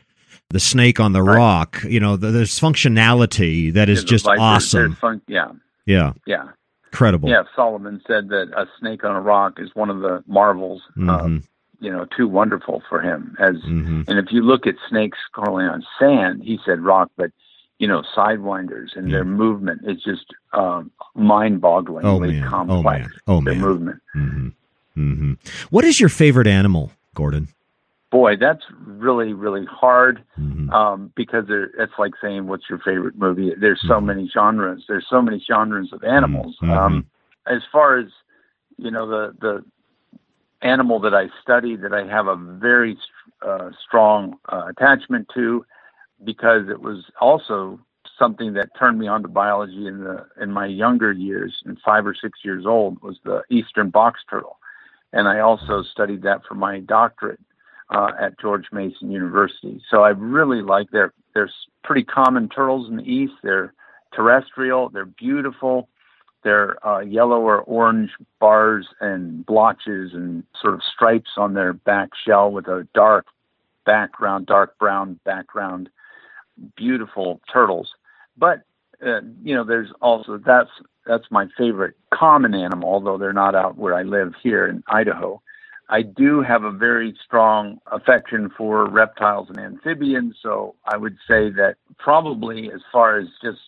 The 0.50 0.60
snake 0.60 0.98
on 1.00 1.12
the 1.12 1.22
Right. 1.22 1.36
rock, 1.36 1.82
you 1.84 2.00
know, 2.00 2.16
there's 2.16 2.58
functionality 2.58 3.72
that 3.72 3.88
is 3.88 4.00
Yeah, 4.02 4.06
just 4.06 4.26
awesome. 4.26 4.94
Fun, 4.96 5.20
yeah, 5.28 5.52
Yeah, 5.86 6.12
yeah, 6.26 6.44
incredible. 6.92 7.28
yeah. 7.28 7.42
Solomon 7.56 8.00
said 8.06 8.28
that 8.28 8.50
a 8.56 8.66
snake 8.78 9.04
on 9.04 9.14
a 9.16 9.20
rock 9.20 9.58
is 9.58 9.70
one 9.74 9.90
of 9.90 10.00
the 10.00 10.22
marvels. 10.26 10.82
Uh, 10.96 11.00
Mhm. 11.24 11.42
you 11.80 11.90
know, 11.90 12.04
too 12.16 12.28
wonderful 12.28 12.82
for 12.88 13.00
him. 13.00 13.34
As 13.38 13.56
Mhm. 13.62 14.04
and 14.08 14.18
if 14.18 14.32
you 14.32 14.42
look 14.42 14.66
at 14.66 14.74
snakes 14.88 15.18
crawling 15.32 15.66
on 15.66 15.82
sand, 15.98 16.42
he 16.42 16.58
said 16.64 16.80
rock, 16.80 17.10
but 17.16 17.30
you 17.78 17.88
know, 17.88 18.02
sidewinders 18.14 18.94
and 18.94 19.10
their 19.10 19.24
movement 19.24 19.80
is 19.84 20.02
just 20.02 20.26
um, 20.52 20.90
mind-bogglingly 21.14 22.04
Oh 22.04 22.18
man! 22.20 22.42
complex. 22.46 22.82
Oh 22.82 22.82
man! 22.82 23.10
Oh 23.28 23.40
Their 23.40 23.54
man! 23.54 23.62
movement. 23.62 24.02
hmm 24.12 24.48
hmm 24.94 25.32
What 25.70 25.84
is 25.84 25.98
your 26.00 26.08
favorite 26.10 26.46
animal, 26.46 26.92
Gordon? 27.14 27.48
Boy, 28.10 28.36
that's 28.36 28.64
really, 28.84 29.32
really 29.32 29.64
hard 29.66 30.24
hmm 30.36 30.68
um, 30.70 31.12
because 31.16 31.46
it's 31.48 31.92
like 31.98 32.12
saying, 32.22 32.46
"What's 32.46 32.68
your 32.68 32.78
favorite 32.78 33.16
movie?" 33.16 33.52
There's 33.56 33.80
so 33.82 34.00
Mhm. 34.00 34.04
many 34.04 34.28
genres. 34.28 34.84
There's 34.88 35.06
so 35.08 35.20
many 35.20 35.40
genres 35.40 35.92
of 35.92 36.04
animals. 36.04 36.58
Mhm. 36.60 36.76
Um, 36.76 37.04
as 37.46 37.64
far 37.72 37.96
as 37.96 38.06
you 38.76 38.90
know, 38.90 39.06
the 39.06 39.34
the 39.40 39.64
animal 40.62 41.00
that 41.00 41.14
I 41.14 41.28
study 41.42 41.76
that 41.76 41.92
I 41.92 42.04
have 42.06 42.26
a 42.26 42.36
very 42.36 42.98
uh, 43.42 43.70
strong 43.86 44.38
uh, 44.48 44.64
attachment 44.68 45.28
to, 45.34 45.64
because 46.24 46.68
it 46.68 46.80
was 46.80 47.10
also 47.20 47.80
something 48.18 48.52
that 48.52 48.68
turned 48.78 48.98
me 48.98 49.08
on 49.08 49.22
to 49.22 49.28
biology 49.28 49.86
in 49.86 50.04
the 50.04 50.26
in 50.40 50.52
my 50.52 50.66
younger 50.66 51.12
years, 51.12 51.62
in 51.64 51.76
five 51.76 52.06
or 52.06 52.14
six 52.14 52.44
years 52.44 52.66
old, 52.66 53.00
was 53.02 53.18
the 53.24 53.42
eastern 53.50 53.88
box 53.90 54.20
turtle, 54.28 54.58
and 55.12 55.26
I 55.26 55.40
also 55.40 55.82
studied 55.82 56.22
that 56.22 56.44
for 56.44 56.54
my 56.54 56.80
doctorate 56.80 57.40
uh, 57.90 58.12
at 58.20 58.38
George 58.40 58.66
Mason 58.72 59.10
University. 59.10 59.82
So 59.90 60.02
I 60.02 60.10
really 60.10 60.62
like 60.62 60.90
their 60.90 61.12
there's 61.34 61.54
pretty 61.84 62.04
common 62.04 62.48
turtles 62.48 62.88
in 62.88 62.96
the 62.96 63.02
east. 63.04 63.34
They're 63.42 63.72
terrestrial. 64.14 64.88
They're 64.88 65.06
beautiful. 65.06 65.88
They're 66.42 66.84
uh, 66.86 67.00
yellow 67.00 67.40
or 67.40 67.60
orange 67.60 68.10
bars 68.38 68.88
and 69.00 69.44
blotches 69.44 70.12
and 70.14 70.42
sort 70.60 70.74
of 70.74 70.80
stripes 70.82 71.30
on 71.36 71.54
their 71.54 71.72
back 71.72 72.10
shell 72.26 72.50
with 72.50 72.66
a 72.66 72.88
dark 72.94 73.26
background, 73.84 74.46
dark 74.46 74.78
brown 74.78 75.20
background. 75.24 75.90
Beautiful 76.76 77.40
turtles. 77.52 77.90
But 78.36 78.62
uh, 79.04 79.20
you 79.42 79.54
know, 79.54 79.64
there's 79.64 79.90
also 80.00 80.38
that's 80.38 80.70
that's 81.06 81.30
my 81.30 81.46
favorite 81.56 81.94
common 82.12 82.54
animal, 82.54 82.88
although 82.88 83.18
they're 83.18 83.32
not 83.32 83.54
out 83.54 83.76
where 83.76 83.94
I 83.94 84.02
live 84.02 84.34
here 84.42 84.66
in 84.66 84.82
Idaho. 84.88 85.40
I 85.90 86.02
do 86.02 86.40
have 86.40 86.62
a 86.62 86.70
very 86.70 87.16
strong 87.24 87.78
affection 87.90 88.48
for 88.56 88.88
reptiles 88.88 89.48
and 89.48 89.58
amphibians, 89.58 90.36
so 90.40 90.76
I 90.84 90.96
would 90.96 91.16
say 91.26 91.50
that 91.50 91.74
probably 91.98 92.70
as 92.72 92.80
far 92.92 93.18
as 93.18 93.26
just 93.42 93.58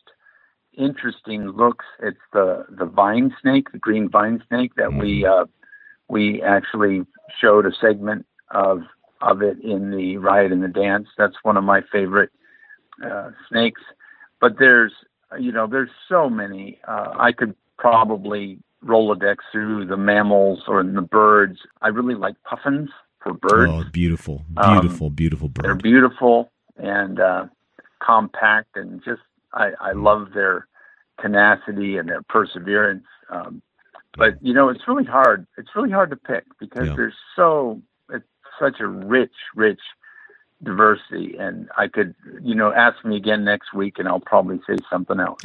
interesting 0.78 1.48
looks, 1.48 1.84
it's 2.00 2.20
the 2.32 2.64
the 2.70 2.86
vine 2.86 3.34
snake, 3.42 3.72
the 3.72 3.78
green 3.78 4.08
vine 4.08 4.40
snake 4.48 4.76
that 4.76 4.94
we 4.94 5.26
uh, 5.26 5.46
we 6.08 6.40
actually 6.42 7.04
showed 7.40 7.66
a 7.66 7.72
segment 7.80 8.24
of 8.52 8.82
of 9.20 9.42
it 9.42 9.58
in 9.60 9.90
the 9.90 10.16
riot 10.18 10.52
and 10.52 10.62
the 10.62 10.68
dance. 10.68 11.08
That's 11.18 11.36
one 11.42 11.56
of 11.56 11.64
my 11.64 11.80
favorite 11.90 12.30
uh, 13.04 13.30
snakes. 13.48 13.82
But 14.40 14.60
there's 14.60 14.92
you 15.40 15.50
know 15.50 15.66
there's 15.66 15.90
so 16.08 16.30
many. 16.30 16.78
Uh, 16.86 17.14
I 17.18 17.32
could 17.32 17.56
probably 17.78 18.60
Rolodex 18.84 19.36
through 19.50 19.86
the 19.86 19.96
mammals 19.96 20.62
or 20.66 20.82
the 20.82 21.02
birds. 21.02 21.58
I 21.80 21.88
really 21.88 22.14
like 22.14 22.34
puffins 22.44 22.90
for 23.22 23.32
birds. 23.34 23.72
Oh, 23.72 23.84
beautiful, 23.92 24.42
Um, 24.56 24.80
beautiful, 24.80 25.10
beautiful 25.10 25.50
They're 25.60 25.74
beautiful 25.74 26.50
and 26.76 27.20
uh, 27.20 27.46
compact, 28.00 28.76
and 28.76 29.02
just 29.04 29.22
I, 29.52 29.72
I 29.80 29.92
love 29.92 30.28
their 30.34 30.66
tenacity 31.20 31.96
and 31.98 32.08
their 32.08 32.22
perseverance. 32.22 33.04
Um, 33.30 33.62
but 34.16 34.42
you 34.42 34.52
know, 34.52 34.68
it's 34.68 34.86
really 34.88 35.04
hard. 35.04 35.46
It's 35.56 35.70
really 35.76 35.90
hard 35.90 36.10
to 36.10 36.16
pick 36.16 36.44
because 36.58 36.88
Yeah. 36.88 36.94
there's 36.96 37.14
so 37.36 37.80
it's 38.10 38.26
such 38.58 38.80
a 38.80 38.86
rich, 38.86 39.32
rich 39.54 39.80
diversity. 40.62 41.36
And 41.38 41.68
I 41.76 41.88
could, 41.88 42.14
you 42.42 42.54
know, 42.54 42.72
ask 42.72 43.04
me 43.04 43.16
again 43.16 43.44
next 43.44 43.74
week, 43.74 43.98
and 43.98 44.08
I'll 44.08 44.20
probably 44.20 44.60
say 44.66 44.76
something 44.90 45.20
else. 45.20 45.40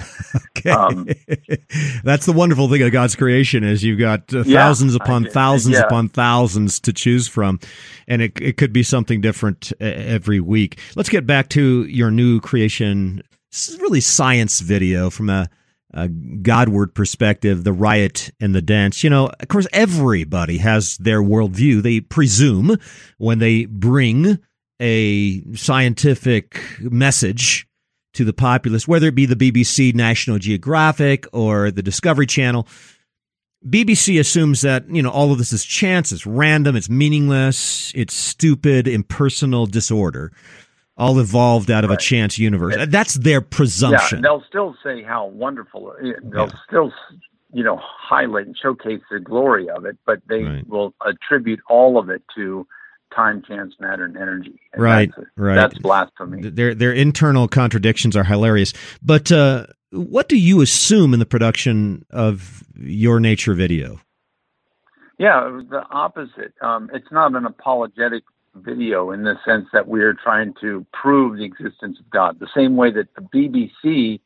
Okay. 0.57 0.71
um, 0.71 1.07
That's 2.03 2.25
the 2.25 2.33
wonderful 2.33 2.67
thing 2.67 2.81
of 2.81 2.91
God's 2.91 3.15
creation 3.15 3.63
is 3.63 3.83
you've 3.83 3.99
got 3.99 4.33
uh, 4.33 4.43
thousands 4.43 4.95
upon 4.95 5.25
thousands 5.25 5.75
yeah. 5.75 5.85
upon 5.85 6.09
thousands 6.09 6.79
to 6.81 6.93
choose 6.93 7.27
from, 7.27 7.59
and 8.07 8.21
it 8.21 8.39
it 8.41 8.57
could 8.57 8.73
be 8.73 8.83
something 8.83 9.21
different 9.21 9.71
uh, 9.79 9.85
every 9.85 10.39
week. 10.39 10.79
Let's 10.95 11.09
get 11.09 11.27
back 11.27 11.49
to 11.49 11.85
your 11.85 12.09
new 12.09 12.39
creation, 12.39 13.21
really 13.79 14.01
science 14.01 14.61
video 14.61 15.09
from 15.09 15.29
a, 15.29 15.47
a 15.93 16.07
Godward 16.07 16.95
perspective, 16.95 17.63
the 17.63 17.73
riot 17.73 18.31
and 18.39 18.55
the 18.55 18.61
dance. 18.61 19.03
You 19.03 19.09
know, 19.11 19.29
of 19.39 19.47
course, 19.47 19.67
everybody 19.71 20.57
has 20.57 20.97
their 20.97 21.21
worldview. 21.21 21.83
They 21.83 21.99
presume 21.99 22.77
when 23.17 23.39
they 23.39 23.65
bring 23.65 24.39
a 24.79 25.41
scientific 25.55 26.61
message 26.79 27.67
to 28.13 28.25
the 28.25 28.33
populace, 28.33 28.87
whether 28.87 29.07
it 29.07 29.15
be 29.15 29.25
the 29.25 29.35
BBC, 29.35 29.93
National 29.93 30.39
Geographic, 30.39 31.25
or 31.33 31.71
the 31.71 31.83
Discovery 31.83 32.25
Channel. 32.25 32.67
BBC 33.67 34.19
assumes 34.19 34.61
that, 34.61 34.89
you 34.89 35.01
know, 35.01 35.09
all 35.09 35.31
of 35.31 35.37
this 35.37 35.51
is 35.51 35.63
chance, 35.63 36.11
it's 36.11 36.25
random, 36.25 36.75
it's 36.75 36.89
meaningless, 36.89 37.91
it's 37.95 38.13
stupid, 38.13 38.87
impersonal 38.87 39.65
disorder, 39.65 40.31
all 40.95 41.19
evolved 41.19 41.69
out 41.69 41.83
of 41.83 41.89
right. 41.89 41.99
a 41.99 42.03
chance 42.03 42.39
universe. 42.39 42.75
That's 42.87 43.15
their 43.15 43.41
presumption. 43.41 44.19
Yeah, 44.19 44.21
they'll 44.21 44.43
still 44.47 44.75
say 44.83 45.03
how 45.03 45.27
wonderful, 45.27 45.91
uh, 45.91 46.03
they'll 46.23 46.47
yeah. 46.47 46.53
still, 46.67 46.93
you 47.51 47.63
know, 47.63 47.79
highlight 47.81 48.45
and 48.45 48.57
showcase 48.57 49.01
the 49.11 49.19
glory 49.19 49.69
of 49.69 49.85
it, 49.85 49.97
but 50.05 50.19
they 50.29 50.43
right. 50.43 50.67
will 50.67 50.93
attribute 51.05 51.59
all 51.69 51.99
of 51.99 52.09
it 52.09 52.23
to 52.35 52.65
time, 53.15 53.41
chance, 53.47 53.73
matter, 53.79 54.05
and 54.05 54.17
energy. 54.17 54.59
And 54.73 54.81
right, 54.81 55.11
that's, 55.15 55.29
right. 55.35 55.55
That's 55.55 55.77
blasphemy. 55.79 56.49
Their 56.49 56.75
their 56.75 56.93
internal 56.93 57.47
contradictions 57.47 58.15
are 58.15 58.23
hilarious. 58.23 58.73
But 59.01 59.31
uh, 59.31 59.67
what 59.91 60.29
do 60.29 60.37
you 60.37 60.61
assume 60.61 61.13
in 61.13 61.19
the 61.19 61.25
production 61.25 62.05
of 62.09 62.63
your 62.75 63.19
nature 63.19 63.53
video? 63.53 63.99
Yeah, 65.17 65.47
it 65.47 65.51
was 65.51 65.65
the 65.69 65.83
opposite. 65.89 66.53
Um, 66.61 66.89
it's 66.93 67.11
not 67.11 67.35
an 67.35 67.45
apologetic 67.45 68.23
video 68.55 69.11
in 69.11 69.23
the 69.23 69.35
sense 69.45 69.67
that 69.73 69.87
we're 69.87 70.13
trying 70.13 70.53
to 70.61 70.85
prove 70.93 71.37
the 71.37 71.43
existence 71.43 71.99
of 71.99 72.09
God. 72.09 72.39
The 72.39 72.49
same 72.55 72.75
way 72.75 72.91
that 72.91 73.07
the 73.15 73.21
BBC 73.21 74.19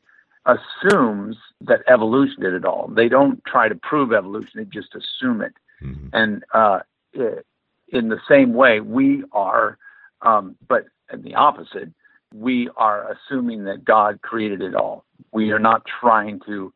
assumes 0.44 1.36
that 1.60 1.80
evolution 1.88 2.42
did 2.42 2.54
it 2.54 2.64
all. 2.64 2.88
They 2.88 3.08
don't 3.08 3.42
try 3.44 3.68
to 3.68 3.74
prove 3.74 4.12
evolution; 4.12 4.50
they 4.56 4.64
just 4.64 4.94
assume 4.94 5.40
it. 5.40 5.54
Mm-hmm. 5.82 6.08
And 6.12 6.44
uh, 6.52 6.80
it, 7.12 7.46
in 7.92 8.08
the 8.08 8.20
same 8.28 8.54
way, 8.54 8.80
we 8.80 9.22
are, 9.32 9.78
um, 10.22 10.56
but 10.66 10.86
in 11.12 11.22
the 11.22 11.34
opposite, 11.34 11.90
we 12.34 12.70
are 12.76 13.12
assuming 13.12 13.64
that 13.64 13.84
God 13.84 14.22
created 14.22 14.62
it 14.62 14.74
all. 14.74 15.04
We 15.32 15.50
are 15.50 15.58
not 15.58 15.82
trying 16.00 16.40
to 16.46 16.72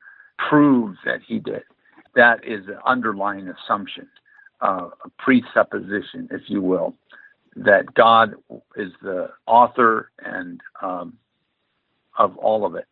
prove 0.49 0.97
that 1.05 1.21
He 1.27 1.39
did. 1.39 1.63
That 2.15 2.45
is 2.45 2.67
an 2.69 2.79
underlying 2.85 3.49
assumption, 3.49 4.09
uh, 4.61 4.91
a 5.05 5.09
presupposition, 5.19 6.29
if 6.31 6.43
you 6.49 6.61
will, 6.61 6.95
that 7.57 7.95
God 7.95 8.35
is 8.77 8.93
the 9.03 9.31
author 9.47 10.11
and 10.23 10.61
um, 10.83 11.15
of 12.19 12.37
all 12.37 12.67
of 12.67 12.75
it, 12.75 12.87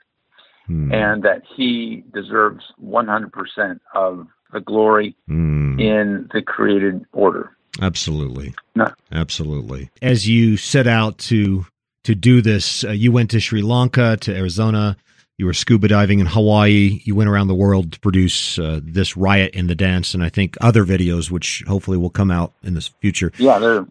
hmm. 0.66 0.93
and 0.93 1.23
that 1.23 1.43
He 1.57 2.04
deserves 2.14 2.64
100% 2.83 3.81
of 3.95 4.26
the 4.52 4.61
glory 4.61 5.14
hmm. 5.26 5.78
in 5.78 6.28
the 6.33 6.40
created 6.40 7.04
order. 7.12 7.57
Absolutely. 7.81 8.54
No. 8.75 8.93
Absolutely. 9.12 9.90
As 10.02 10.28
you 10.28 10.57
set 10.57 10.87
out 10.87 11.19
to 11.19 11.66
to 12.04 12.14
do 12.14 12.43
this, 12.43 12.85
uh, 12.85 12.90
you 12.90 13.11
went 13.11 13.31
to 13.31 13.40
Sri 13.40 13.62
Lanka, 13.62 14.19
to 14.19 14.37
Arizona, 14.37 14.97
you 15.38 15.47
were 15.47 15.54
scuba 15.54 15.88
diving 15.88 16.21
in 16.21 16.26
Hawaii, 16.26 17.00
you 17.04 17.14
went 17.14 17.31
around 17.31 17.49
the 17.49 17.54
world 17.54 17.93
to 17.93 18.00
produce 18.00 18.59
uh, 18.59 18.81
this 18.83 19.16
riot 19.16 19.54
in 19.54 19.66
the 19.66 19.75
dance 19.75 20.14
and 20.14 20.23
I 20.23 20.28
think 20.28 20.57
other 20.61 20.85
videos 20.85 21.31
which 21.31 21.64
hopefully 21.66 21.97
will 21.97 22.11
come 22.11 22.31
out 22.31 22.52
in 22.62 22.75
the 22.75 22.88
future. 23.00 23.33
Yeah, 23.38 23.59
they're 23.59 23.87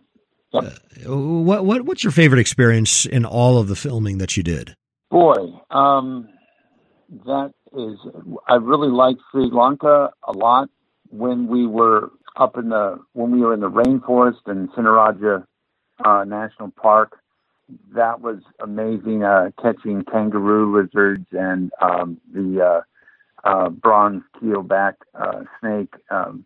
uh, 0.54 0.70
what 1.08 1.66
what 1.66 1.82
what's 1.84 2.04
your 2.04 2.12
favorite 2.12 2.40
experience 2.40 3.06
in 3.06 3.26
all 3.26 3.58
of 3.58 3.68
the 3.68 3.76
filming 3.76 4.20
that 4.20 4.38
you 4.38 4.44
did? 4.44 4.76
Boy, 5.10 5.52
um, 5.72 6.30
that 7.26 7.54
is 7.76 7.98
I 8.48 8.56
really 8.56 8.90
liked 8.90 9.20
Sri 9.32 9.50
Lanka 9.52 10.12
a 10.28 10.32
lot 10.32 10.70
when 11.10 11.48
we 11.48 11.66
were 11.66 12.12
up 12.36 12.58
in 12.58 12.70
the 12.70 13.00
when 13.14 13.32
we 13.32 13.42
were 13.42 13.54
in 13.54 13.60
the 13.60 13.70
rainforest 13.70 14.48
in 14.48 14.68
Sinharaja 14.70 15.46
uh, 16.04 16.24
National 16.24 16.72
Park. 16.72 17.20
That 17.96 18.22
was 18.22 18.40
amazing. 18.60 19.24
Uh, 19.24 19.52
catching 19.62 20.04
kangaroo 20.04 20.78
lizards 20.78 21.26
and 21.32 21.72
um, 21.82 22.20
the 22.34 22.62
uh, 22.62 22.82
uh, 23.48 23.70
bronze 23.70 24.24
keelback 24.42 24.96
uh, 25.16 25.44
snake. 25.60 25.94
Um, 26.10 26.46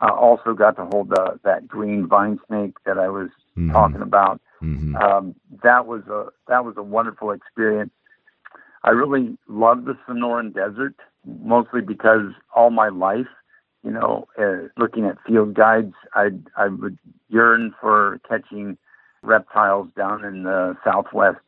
I 0.00 0.10
also 0.10 0.54
got 0.54 0.76
to 0.76 0.84
hold 0.84 1.10
the, 1.10 1.40
that 1.44 1.66
green 1.66 2.06
vine 2.06 2.38
snake 2.46 2.76
that 2.86 2.98
I 2.98 3.08
was 3.08 3.28
mm-hmm. 3.56 3.72
talking 3.72 4.02
about. 4.02 4.40
Mm-hmm. 4.62 4.96
Um, 4.96 5.34
that 5.62 5.86
was 5.86 6.02
a 6.08 6.26
that 6.48 6.64
was 6.64 6.74
a 6.76 6.82
wonderful 6.82 7.30
experience. 7.30 7.92
I 8.84 8.90
really 8.90 9.36
love 9.48 9.84
the 9.84 9.96
Sonoran 10.08 10.54
Desert, 10.54 10.94
mostly 11.24 11.80
because 11.80 12.32
all 12.54 12.70
my 12.70 12.88
life 12.88 13.26
you 13.88 13.94
know, 13.94 14.28
uh, 14.38 14.68
looking 14.76 15.06
at 15.06 15.16
field 15.26 15.54
guides, 15.54 15.94
I 16.14 16.28
I 16.58 16.68
would 16.68 16.98
yearn 17.30 17.74
for 17.80 18.20
catching 18.28 18.76
reptiles 19.22 19.88
down 19.96 20.26
in 20.26 20.42
the 20.42 20.76
southwest, 20.84 21.38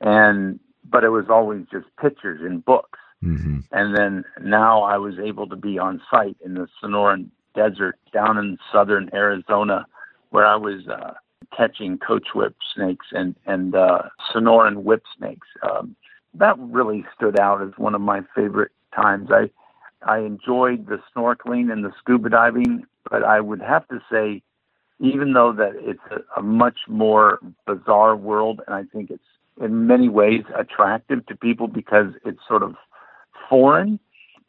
and 0.00 0.60
but 0.88 1.02
it 1.02 1.08
was 1.08 1.24
always 1.28 1.66
just 1.72 1.86
pictures 2.00 2.40
in 2.40 2.60
books. 2.60 3.00
Mm-hmm. 3.24 3.60
And 3.72 3.96
then 3.96 4.24
now 4.40 4.84
I 4.84 4.96
was 4.96 5.18
able 5.18 5.48
to 5.48 5.56
be 5.56 5.76
on 5.76 6.00
site 6.08 6.36
in 6.44 6.54
the 6.54 6.68
Sonoran 6.80 7.30
Desert 7.56 7.98
down 8.12 8.38
in 8.38 8.58
southern 8.72 9.10
Arizona, 9.12 9.84
where 10.30 10.46
I 10.46 10.54
was 10.54 10.86
uh, 10.86 11.14
catching 11.56 11.98
coach 11.98 12.28
whip 12.32 12.54
snakes 12.76 13.06
and 13.10 13.34
and 13.44 13.74
uh, 13.74 14.02
Sonoran 14.32 14.84
whip 14.84 15.02
snakes. 15.18 15.48
Um, 15.68 15.96
that 16.34 16.56
really 16.60 17.04
stood 17.16 17.40
out 17.40 17.60
as 17.60 17.72
one 17.76 17.96
of 17.96 18.00
my 18.00 18.20
favorite 18.36 18.70
times. 18.94 19.30
I 19.32 19.50
I 20.06 20.18
enjoyed 20.20 20.86
the 20.86 20.98
snorkeling 21.14 21.72
and 21.72 21.84
the 21.84 21.92
scuba 21.98 22.30
diving, 22.30 22.84
but 23.10 23.22
I 23.24 23.40
would 23.40 23.60
have 23.62 23.86
to 23.88 24.00
say, 24.10 24.42
even 25.00 25.32
though 25.32 25.52
that 25.52 25.72
it's 25.76 26.00
a, 26.10 26.40
a 26.40 26.42
much 26.42 26.78
more 26.88 27.38
bizarre 27.66 28.16
world, 28.16 28.60
and 28.66 28.74
I 28.74 28.84
think 28.92 29.10
it's 29.10 29.22
in 29.60 29.86
many 29.86 30.08
ways 30.08 30.42
attractive 30.58 31.26
to 31.26 31.36
people 31.36 31.68
because 31.68 32.08
it's 32.24 32.40
sort 32.48 32.62
of 32.62 32.74
foreign 33.48 33.98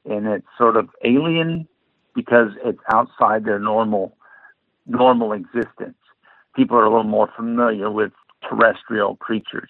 and 0.05 0.27
it's 0.27 0.47
sort 0.57 0.77
of 0.77 0.89
alien 1.05 1.67
because 2.15 2.49
it's 2.63 2.79
outside 2.91 3.45
their 3.45 3.59
normal 3.59 4.15
normal 4.85 5.33
existence. 5.33 5.95
People 6.55 6.77
are 6.77 6.85
a 6.85 6.89
little 6.89 7.03
more 7.03 7.29
familiar 7.35 7.89
with 7.89 8.11
terrestrial 8.49 9.15
creatures, 9.17 9.69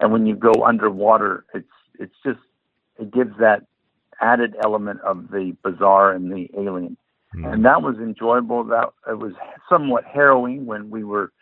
and 0.00 0.12
when 0.12 0.26
you 0.26 0.36
go 0.36 0.52
underwater, 0.64 1.44
it's 1.54 1.68
it's 1.98 2.14
just 2.24 2.38
it 2.98 3.12
gives 3.12 3.32
that 3.40 3.62
added 4.20 4.56
element 4.62 5.00
of 5.00 5.30
the 5.30 5.56
bizarre 5.62 6.12
and 6.12 6.30
the 6.30 6.48
alien. 6.56 6.96
Mm. 7.34 7.52
And 7.52 7.64
that 7.64 7.82
was 7.82 7.96
enjoyable. 7.96 8.64
That 8.64 8.90
it 9.08 9.18
was 9.18 9.32
somewhat 9.68 10.04
harrowing 10.04 10.66
when 10.66 10.90
we 10.90 11.04
were 11.04 11.32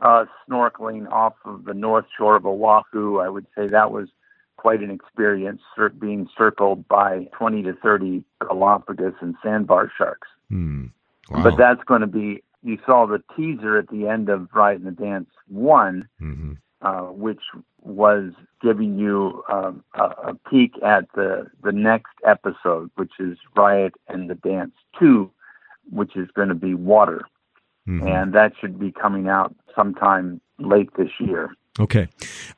uh, 0.00 0.26
snorkeling 0.48 1.10
off 1.10 1.34
of 1.44 1.64
the 1.64 1.74
north 1.74 2.06
shore 2.16 2.36
of 2.36 2.46
Oahu. 2.46 3.18
I 3.18 3.28
would 3.28 3.46
say 3.56 3.68
that 3.68 3.92
was 3.92 4.08
quite 4.56 4.80
an 4.80 4.90
experience, 4.90 5.60
being 6.00 6.28
circled 6.36 6.88
by 6.88 7.28
20 7.38 7.62
to 7.64 7.74
30 7.74 8.24
Galapagos 8.40 9.14
and 9.20 9.34
sandbar 9.42 9.90
sharks. 9.96 10.28
Mm. 10.50 10.90
Wow. 11.30 11.42
But 11.44 11.56
that's 11.56 11.82
going 11.84 12.00
to 12.00 12.06
be. 12.06 12.42
You 12.62 12.78
saw 12.84 13.06
the 13.06 13.22
teaser 13.36 13.78
at 13.78 13.88
the 13.90 14.08
end 14.08 14.28
of 14.28 14.48
Riot 14.52 14.80
and 14.80 14.86
the 14.88 15.02
Dance 15.02 15.28
one, 15.46 16.08
mm-hmm. 16.20 16.54
Uh, 16.86 17.00
which 17.00 17.40
was 17.82 18.30
giving 18.62 18.96
you 18.96 19.42
um, 19.50 19.82
a, 19.94 20.04
a, 20.04 20.34
peek 20.48 20.72
at 20.84 21.04
the 21.16 21.46
the 21.64 21.72
next 21.72 22.12
episode, 22.24 22.92
which 22.94 23.10
is 23.18 23.36
Riot 23.56 23.94
and 24.06 24.30
the 24.30 24.36
Dance 24.36 24.70
Two, 24.96 25.32
which 25.90 26.16
is 26.16 26.28
going 26.36 26.48
to 26.48 26.54
be 26.54 26.74
Water, 26.74 27.22
mm-hmm. 27.88 28.06
and 28.06 28.32
that 28.34 28.52
should 28.60 28.78
be 28.78 28.92
coming 28.92 29.26
out 29.26 29.52
sometime 29.74 30.40
late 30.60 30.90
this 30.96 31.10
year. 31.18 31.50
Okay, 31.80 32.06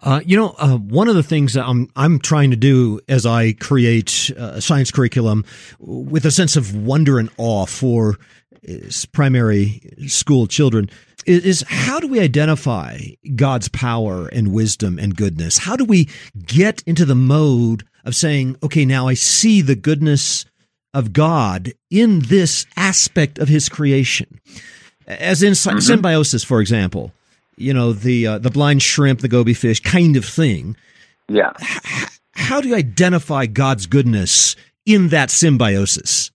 uh, 0.03 0.21
you 0.27 0.37
know, 0.37 0.55
uh, 0.59 0.77
one 0.77 1.09
of 1.09 1.15
the 1.15 1.23
things 1.23 1.55
that 1.55 1.65
I'm 1.65 1.89
I'm 1.97 2.19
trying 2.19 2.51
to 2.51 2.57
do 2.57 3.01
as 3.09 3.25
I 3.25 3.55
create 3.55 4.31
a 4.37 4.61
science 4.61 4.91
curriculum 4.91 5.47
with 5.79 6.27
a 6.27 6.31
sense 6.31 6.55
of 6.55 6.77
wonder 6.77 7.19
and 7.19 7.31
awe 7.39 7.65
for 7.65 8.11
uh, 8.11 8.48
primary 9.13 9.81
school 10.07 10.47
children 10.47 10.91
is 11.27 11.65
how 11.69 12.01
do 12.01 12.09
we 12.09 12.21
identify 12.21 12.99
God's 13.37 13.69
power 13.69 14.29
and 14.29 14.53
wisdom 14.53 14.99
and 14.99 15.17
goodness? 15.17 15.59
How 15.59 15.77
do 15.77 15.85
we 15.85 16.09
get 16.47 16.83
into 16.87 17.05
the 17.05 17.15
mode 17.15 17.85
of 18.05 18.15
saying, 18.15 18.57
okay, 18.63 18.85
now 18.85 19.09
I 19.09 19.15
see 19.15 19.61
the 19.61 19.75
goodness 19.75 20.47
of 20.95 21.13
God 21.13 21.73
in 21.91 22.21
this 22.21 22.67
aspect 22.77 23.39
of 23.39 23.49
his 23.49 23.69
creation? 23.69 24.41
As 25.07 25.43
in 25.43 25.53
mm-hmm. 25.53 25.79
symbiosis, 25.81 26.45
for 26.45 26.61
example, 26.61 27.13
you 27.57 27.75
know, 27.75 27.93
the, 27.93 28.27
uh, 28.27 28.39
the 28.39 28.51
blind 28.51 28.83
shrimp, 28.83 29.21
the 29.21 29.29
goby 29.29 29.55
fish 29.55 29.81
kind 29.81 30.17
of 30.17 30.25
thing. 30.25 30.77
Yeah. 31.29 31.53
H- 31.61 32.09
how 32.33 32.61
do 32.61 32.69
you 32.69 32.75
identify 32.75 33.47
God's 33.47 33.87
goodness 33.87 34.57
in 34.87 35.09
that 35.09 35.31
symbiosis? 35.31 36.31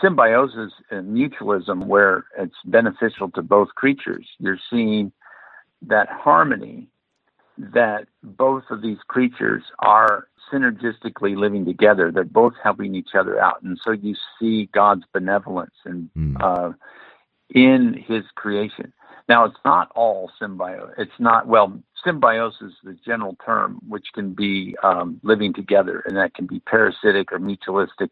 Symbiosis 0.00 0.72
and 0.90 1.16
mutualism 1.16 1.86
where 1.86 2.24
it's 2.38 2.54
beneficial 2.64 3.30
to 3.32 3.42
both 3.42 3.68
creatures. 3.74 4.26
You're 4.38 4.58
seeing 4.70 5.12
that 5.82 6.08
harmony 6.08 6.88
that 7.58 8.06
both 8.22 8.64
of 8.70 8.82
these 8.82 8.98
creatures 9.08 9.62
are 9.80 10.28
synergistically 10.52 11.36
living 11.36 11.64
together. 11.64 12.10
They're 12.10 12.24
both 12.24 12.54
helping 12.62 12.94
each 12.94 13.10
other 13.18 13.40
out, 13.40 13.62
and 13.62 13.78
so 13.82 13.92
you 13.92 14.14
see 14.38 14.68
God's 14.72 15.04
benevolence 15.12 15.74
and 15.84 16.10
mm. 16.16 16.36
uh, 16.40 16.72
in 17.50 17.94
His 18.06 18.24
creation. 18.34 18.92
Now, 19.28 19.44
it's 19.44 19.58
not 19.64 19.90
all 19.94 20.30
symbiosis. 20.38 20.94
It's 20.98 21.18
not, 21.18 21.46
well, 21.46 21.80
symbiosis 22.04 22.72
is 22.72 22.74
the 22.82 22.96
general 23.06 23.36
term, 23.44 23.80
which 23.88 24.06
can 24.14 24.32
be 24.32 24.76
um, 24.82 25.20
living 25.22 25.52
together, 25.52 26.02
and 26.06 26.16
that 26.16 26.34
can 26.34 26.46
be 26.46 26.60
parasitic 26.60 27.32
or 27.32 27.38
mutualistic. 27.38 28.10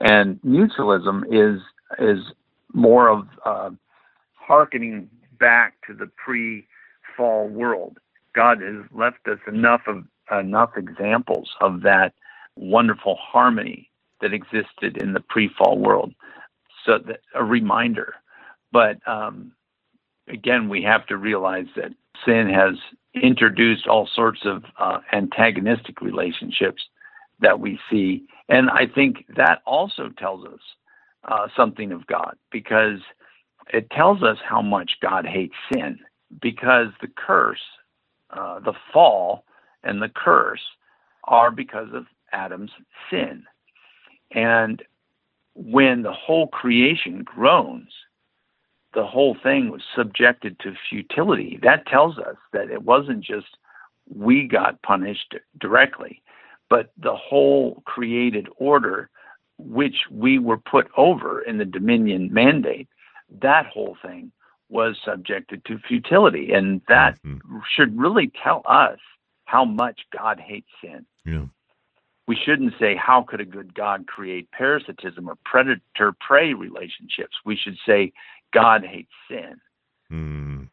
And 0.00 0.40
mutualism 0.42 1.22
is 1.30 1.60
is 1.98 2.18
more 2.72 3.08
of 3.08 3.28
uh, 3.44 3.70
hearkening 4.34 5.08
back 5.40 5.74
to 5.86 5.94
the 5.94 6.06
pre-fall 6.22 7.48
world. 7.48 7.98
God 8.34 8.60
has 8.60 8.84
left 8.92 9.26
us 9.26 9.38
enough 9.46 9.82
of 9.86 10.04
enough 10.30 10.70
examples 10.76 11.48
of 11.60 11.82
that 11.82 12.12
wonderful 12.56 13.16
harmony 13.16 13.90
that 14.20 14.34
existed 14.34 14.96
in 15.00 15.12
the 15.14 15.20
pre-fall 15.20 15.78
world. 15.78 16.12
So 16.84 16.98
that 17.06 17.20
a 17.34 17.44
reminder. 17.44 18.14
But 18.72 18.96
um, 19.06 19.52
again, 20.28 20.68
we 20.68 20.82
have 20.82 21.06
to 21.06 21.16
realize 21.16 21.66
that 21.76 21.92
sin 22.24 22.48
has 22.48 22.74
introduced 23.14 23.86
all 23.86 24.08
sorts 24.14 24.40
of 24.44 24.64
uh, 24.78 24.98
antagonistic 25.12 26.00
relationships 26.00 26.82
that 27.40 27.60
we 27.60 27.78
see. 27.90 28.24
And 28.48 28.70
I 28.70 28.86
think 28.86 29.26
that 29.36 29.60
also 29.66 30.10
tells 30.18 30.46
us 30.46 30.60
uh, 31.24 31.48
something 31.56 31.92
of 31.92 32.06
God 32.06 32.36
because 32.50 33.00
it 33.72 33.90
tells 33.90 34.22
us 34.22 34.38
how 34.42 34.62
much 34.62 34.92
God 35.02 35.26
hates 35.26 35.54
sin 35.72 35.98
because 36.40 36.88
the 37.00 37.08
curse, 37.08 37.60
uh, 38.30 38.60
the 38.60 38.74
fall, 38.92 39.44
and 39.82 40.00
the 40.00 40.08
curse 40.08 40.62
are 41.24 41.50
because 41.50 41.88
of 41.92 42.06
Adam's 42.32 42.70
sin. 43.10 43.44
And 44.32 44.82
when 45.54 46.02
the 46.02 46.12
whole 46.12 46.48
creation 46.48 47.22
groans, 47.24 47.90
the 48.94 49.06
whole 49.06 49.36
thing 49.42 49.70
was 49.70 49.82
subjected 49.94 50.58
to 50.60 50.74
futility. 50.88 51.58
That 51.62 51.86
tells 51.86 52.18
us 52.18 52.36
that 52.52 52.70
it 52.70 52.82
wasn't 52.82 53.22
just 53.22 53.46
we 54.08 54.48
got 54.48 54.80
punished 54.82 55.34
directly, 55.60 56.22
but 56.70 56.90
the 56.96 57.14
whole 57.14 57.82
created 57.86 58.48
order, 58.56 59.10
which 59.58 59.96
we 60.10 60.38
were 60.38 60.58
put 60.58 60.88
over 60.96 61.40
in 61.40 61.58
the 61.58 61.64
dominion 61.64 62.32
mandate, 62.32 62.88
that 63.40 63.66
whole 63.66 63.96
thing 64.02 64.32
was 64.68 64.96
subjected 65.04 65.64
to 65.64 65.78
futility. 65.78 66.52
And 66.52 66.82
that 66.88 67.20
mm-hmm. 67.22 67.58
should 67.74 67.98
really 67.98 68.30
tell 68.42 68.62
us 68.66 68.98
how 69.44 69.64
much 69.64 70.00
God 70.16 70.38
hates 70.38 70.68
sin. 70.82 71.06
Yeah. 71.24 71.46
We 72.26 72.36
shouldn't 72.36 72.74
say, 72.78 72.94
How 72.94 73.22
could 73.22 73.40
a 73.40 73.46
good 73.46 73.74
God 73.74 74.06
create 74.06 74.50
parasitism 74.50 75.28
or 75.28 75.36
predator 75.46 76.12
prey 76.20 76.52
relationships? 76.52 77.36
We 77.46 77.56
should 77.56 77.78
say, 77.86 78.12
God 78.52 78.84
hates 78.84 79.12
sin. 79.30 79.56
Mm. 80.12 80.68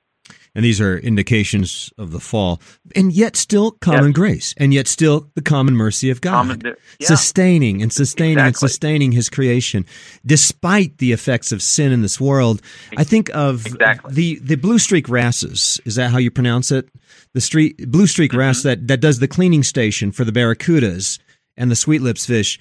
And 0.55 0.63
these 0.63 0.79
are 0.79 0.97
indications 0.97 1.91
of 1.97 2.11
the 2.11 2.19
fall, 2.19 2.61
and 2.95 3.11
yet 3.11 3.35
still 3.35 3.71
common 3.71 4.07
yes. 4.07 4.13
grace, 4.13 4.53
and 4.57 4.73
yet 4.73 4.87
still 4.87 5.29
the 5.35 5.41
common 5.41 5.75
mercy 5.75 6.09
of 6.09 6.21
God, 6.21 6.31
common, 6.31 6.61
yeah. 6.97 7.07
sustaining 7.07 7.81
and 7.81 7.91
sustaining 7.91 8.37
exactly. 8.37 8.47
and 8.47 8.57
sustaining 8.57 9.11
His 9.11 9.29
creation, 9.29 9.85
despite 10.25 10.97
the 10.99 11.11
effects 11.11 11.51
of 11.51 11.61
sin 11.61 11.91
in 11.91 12.01
this 12.01 12.21
world. 12.21 12.61
I 12.95 13.03
think 13.03 13.29
of 13.35 13.65
exactly. 13.65 14.13
the 14.13 14.39
the 14.39 14.55
blue 14.55 14.79
streak 14.79 15.09
wrasses. 15.09 15.81
Is 15.83 15.95
that 15.95 16.11
how 16.11 16.17
you 16.19 16.31
pronounce 16.31 16.71
it? 16.71 16.87
The 17.33 17.41
street 17.41 17.91
blue 17.91 18.07
streak 18.07 18.31
mm-hmm. 18.31 18.39
wrasse 18.39 18.63
that 18.63 18.87
that 18.87 19.01
does 19.01 19.19
the 19.19 19.27
cleaning 19.27 19.63
station 19.63 20.13
for 20.13 20.23
the 20.23 20.31
barracudas 20.31 21.19
and 21.57 21.69
the 21.69 21.75
sweet 21.75 22.01
lips 22.01 22.25
fish. 22.25 22.59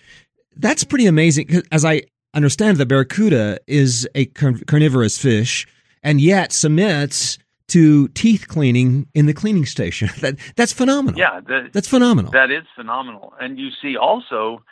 That's 0.56 0.84
pretty 0.84 1.06
amazing. 1.06 1.62
As 1.70 1.84
I 1.84 2.02
understand 2.34 2.76
the 2.76 2.86
barracuda 2.86 3.58
is 3.66 4.08
a 4.14 4.26
carnivorous 4.26 5.16
fish 5.18 5.66
and 6.02 6.20
yet 6.20 6.52
submits 6.52 7.38
to 7.68 8.08
teeth 8.08 8.46
cleaning 8.48 9.06
in 9.14 9.26
the 9.26 9.34
cleaning 9.34 9.66
station. 9.66 10.10
That 10.20 10.36
that's 10.56 10.72
phenomenal. 10.72 11.18
Yeah, 11.18 11.40
the, 11.40 11.68
that's 11.72 11.88
phenomenal. 11.88 12.30
That 12.32 12.50
is 12.50 12.64
phenomenal. 12.74 13.34
And 13.40 13.58
you 13.58 13.70
see 13.82 13.96
also 13.96 14.62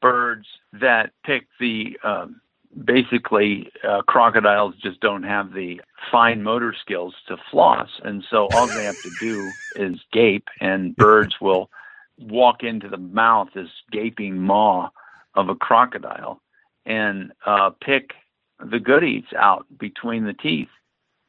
birds 0.00 0.46
that 0.72 1.12
pick 1.24 1.46
the 1.58 1.98
um, 2.04 2.40
basically 2.84 3.70
uh, 3.86 4.02
crocodiles 4.02 4.74
just 4.82 5.00
don't 5.00 5.22
have 5.22 5.52
the 5.52 5.80
fine 6.10 6.42
motor 6.42 6.74
skills 6.78 7.14
to 7.28 7.36
floss, 7.50 7.88
and 8.04 8.24
so 8.30 8.48
all 8.52 8.66
they 8.66 8.84
have 8.84 9.00
to 9.02 9.10
do 9.20 9.50
is 9.76 9.98
gape, 10.12 10.48
and 10.60 10.94
birds 10.96 11.40
will 11.40 11.70
walk 12.18 12.62
into 12.62 12.88
the 12.88 12.98
mouth, 12.98 13.48
this 13.54 13.70
gaping 13.90 14.38
maw 14.38 14.90
of 15.34 15.48
a 15.48 15.54
crocodile, 15.54 16.40
and 16.84 17.32
uh, 17.46 17.70
pick 17.80 18.12
the 18.58 18.78
goodies 18.78 19.24
out 19.36 19.66
between 19.78 20.24
the 20.24 20.34
teeth, 20.34 20.68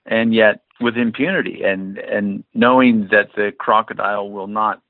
and 0.05 0.33
yet 0.33 0.63
with 0.81 0.97
impunity, 0.97 1.63
and 1.63 1.97
and 1.97 2.43
knowing 2.53 3.07
that 3.11 3.29
the 3.35 3.51
crocodile 3.57 4.29
will 4.29 4.47
not 4.47 4.81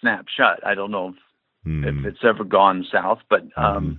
snap 0.00 0.26
shut. 0.34 0.64
I 0.66 0.74
don't 0.74 0.90
know 0.90 1.08
if, 1.08 1.14
mm. 1.66 1.86
if 1.86 2.06
it's 2.06 2.24
ever 2.24 2.44
gone 2.44 2.86
south, 2.90 3.20
but 3.28 3.42
um, 3.56 3.86
mm. 3.86 3.98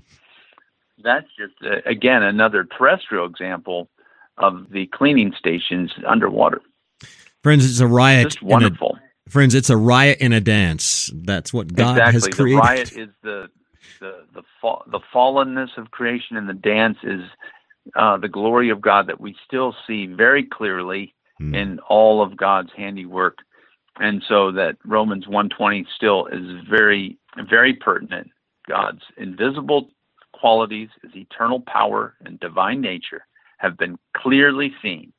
that's 1.04 1.28
just 1.38 1.54
uh, 1.63 1.89
again 1.89 2.24
another 2.24 2.65
terrestrial 2.65 3.26
example 3.26 3.89
of 4.38 4.68
the 4.72 4.88
cleaning 4.88 5.34
stations 5.38 5.92
underwater. 6.08 6.62
Friends, 7.44 7.70
it's 7.70 7.80
a 7.80 7.88
riot. 7.88 8.30
Just 8.30 8.42
wonderful. 8.42 8.98
A, 9.28 9.30
friends, 9.30 9.56
it's 9.56 9.70
a 9.70 9.78
riot 9.78 10.20
in 10.20 10.34
a 10.34 10.42
dance. 10.42 11.10
That's 11.13 11.54
what 11.54 11.74
God 11.74 11.98
exactly. 11.98 12.13
has 12.13 12.28
created. 12.28 12.58
The 12.58 12.68
riot 12.68 12.92
is 12.94 13.10
the 13.24 13.50
the 14.00 14.26
the 14.34 14.44
fa- 14.62 14.84
the 14.88 15.00
fallenness 15.13 15.78
of 15.78 15.92
creation 15.92 16.38
and 16.38 16.48
the 16.48 16.54
dance 16.54 16.98
is 17.04 17.22
uh, 17.96 18.18
the 18.18 18.28
glory 18.28 18.70
of 18.70 18.82
God 18.82 19.08
that 19.08 19.20
we 19.20 19.36
still 19.46 19.76
see 19.88 20.06
very 20.06 20.44
clearly 20.44 21.13
mm. 21.42 21.56
in 21.56 21.80
all 21.89 22.22
of 22.22 22.38
God's 22.38 22.72
handiwork, 22.76 23.39
and 23.98 24.24
so 24.28 24.52
that 24.52 24.78
Romans 24.86 25.26
1:20 25.28 25.86
still 25.96 26.28
is 26.28 26.65
very 26.70 27.18
very 27.50 27.74
pertinent. 27.74 28.30
God's 28.68 29.02
invisible 29.18 29.89
qualities, 30.34 30.89
His 31.02 31.15
eternal 31.15 31.62
power 31.62 32.15
and 32.26 32.39
divine 32.39 32.82
nature, 32.82 33.26
have 33.58 33.78
been 33.78 33.98
clearly 34.15 34.74
seen, 34.82 35.12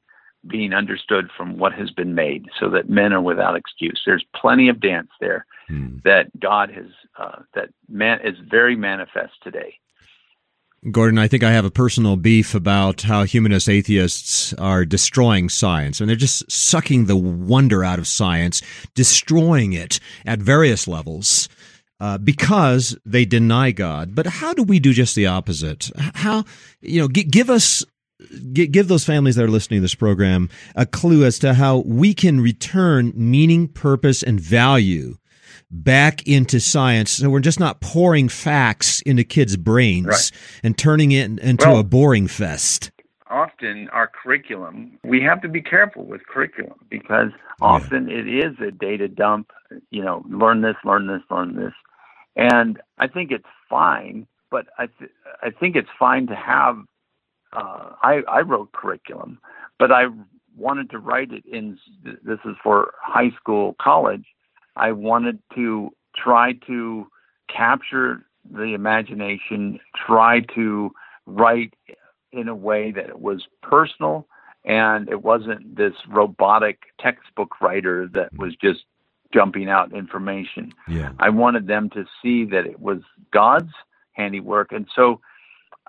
being 0.47 0.73
understood 0.73 1.29
from 1.37 1.59
what 1.59 1.73
has 1.73 1.91
been 1.91 2.15
made, 2.15 2.47
so 2.59 2.71
that 2.71 2.89
men 2.89 3.13
are 3.13 3.21
without 3.21 3.57
excuse. 3.57 4.01
There's 4.07 4.25
plenty 4.35 4.69
of 4.69 4.81
dance 4.81 5.11
there 5.21 5.47
mm. 5.71 6.03
that 6.05 6.39
God 6.41 6.71
has 6.71 6.87
uh, 7.19 7.43
that 7.55 7.71
man 7.89 8.21
is 8.25 8.37
very 8.49 8.77
manifest 8.77 9.35
today. 9.43 9.75
Gordon, 10.91 11.19
I 11.19 11.29
think 11.29 11.43
I 11.43 11.53
have 11.53 11.67
a 11.67 11.71
personal 11.71 12.17
beef 12.17 12.55
about 12.55 13.03
how 13.03 13.25
humanist 13.25 13.69
atheists 13.69 14.55
are 14.55 14.87
destroying 14.87 15.51
science, 15.51 16.01
and 16.01 16.09
they're 16.09 16.17
just 16.17 16.51
sucking 16.51 17.05
the 17.05 17.17
wonder 17.17 17.85
out 17.85 17.99
of 17.99 18.07
science, 18.07 18.63
destroying 18.95 19.75
it 19.75 20.01
at 20.25 20.39
various 20.39 20.89
levels. 20.89 21.49
Uh, 22.03 22.17
because 22.17 22.97
they 23.05 23.27
deny 23.27 23.71
God. 23.71 24.15
But 24.15 24.27
how 24.27 24.55
do 24.55 24.63
we 24.63 24.79
do 24.79 24.95
just 24.95 25.15
the 25.15 25.27
opposite? 25.27 25.91
How, 25.99 26.45
you 26.81 27.03
know, 27.03 27.09
g- 27.09 27.25
give 27.25 27.51
us 27.51 27.85
give 28.55 28.89
those 28.89 29.05
families 29.05 29.37
that 29.37 29.45
are 29.45 29.51
listening 29.51 29.81
to 29.81 29.83
this 29.83 29.95
program 29.95 30.49
a 30.75 30.87
clue 30.87 31.27
as 31.27 31.39
to 31.41 31.53
how 31.53 31.79
we 31.79 32.15
can 32.15 32.41
return 32.41 33.13
meaning, 33.15 33.69
purpose, 33.69 34.23
and 34.23 34.41
value 34.41 35.19
back 35.71 36.27
into 36.27 36.61
science. 36.61 37.13
So 37.13 37.31
we're 37.31 37.41
just 37.41 37.61
not 37.61 37.81
pouring 37.81 38.29
facts 38.29 39.01
into 39.03 39.25
kids' 39.25 39.57
brains 39.57 40.07
right. 40.07 40.31
and 40.63 40.77
turning 40.77 41.13
it 41.13 41.39
into 41.39 41.69
well, 41.69 41.79
a 41.79 41.85
boring 41.85 42.27
fest. 42.27 42.91
Often, 43.29 43.89
our 43.91 44.09
curriculum, 44.09 44.99
we 45.05 45.23
have 45.23 45.41
to 45.43 45.49
be 45.49 45.63
careful 45.63 46.05
with 46.05 46.27
curriculum 46.27 46.81
because 46.89 47.31
often 47.61 48.09
yeah. 48.09 48.19
it 48.19 48.29
is 48.29 48.59
a 48.61 48.73
data 48.73 49.07
dump. 49.07 49.53
You 49.91 50.03
know, 50.03 50.25
learn 50.29 50.63
this, 50.63 50.75
learn 50.85 51.07
this, 51.07 51.23
learn 51.31 51.55
this. 51.55 51.73
And 52.35 52.81
I 52.99 53.07
think 53.07 53.31
it's 53.31 53.45
fine, 53.69 54.27
but 54.51 54.67
I, 54.79 54.87
th- 54.87 55.13
I 55.43 55.51
think 55.51 55.77
it's 55.77 55.89
fine 55.99 56.27
to 56.27 56.35
have. 56.35 56.79
Uh, 57.53 57.93
I, 58.03 58.23
I 58.29 58.41
wrote 58.41 58.73
curriculum, 58.73 59.39
but 59.79 59.91
I 59.91 60.05
wanted 60.57 60.91
to 60.91 60.99
write 60.99 61.33
it 61.33 61.45
in. 61.47 61.79
This 62.03 62.39
is 62.45 62.57
for 62.63 62.95
high 63.01 63.31
school, 63.41 63.77
college 63.81 64.25
I 64.81 64.93
wanted 64.93 65.39
to 65.55 65.91
try 66.17 66.55
to 66.67 67.07
capture 67.55 68.25
the 68.51 68.73
imagination, 68.75 69.79
try 69.95 70.41
to 70.55 70.91
write 71.27 71.75
in 72.33 72.49
a 72.49 72.55
way 72.55 72.91
that 72.91 73.11
it 73.11 73.21
was 73.21 73.47
personal 73.63 74.27
and 74.65 75.09
it 75.11 75.23
wasn't 75.23 75.77
this 75.77 75.93
robotic 76.09 76.79
textbook 76.99 77.61
writer 77.61 78.09
that 78.15 78.31
was 78.39 78.55
just 78.57 78.81
jumping 79.35 79.69
out 79.69 79.93
information. 79.93 80.73
Yeah. 80.89 81.13
I 81.19 81.29
wanted 81.29 81.67
them 81.67 81.91
to 81.91 82.07
see 82.23 82.47
that 82.47 82.67
it 82.67 82.81
was 82.81 83.01
God's 83.33 83.73
handiwork. 84.13 84.73
And 84.73 84.87
so 84.97 85.21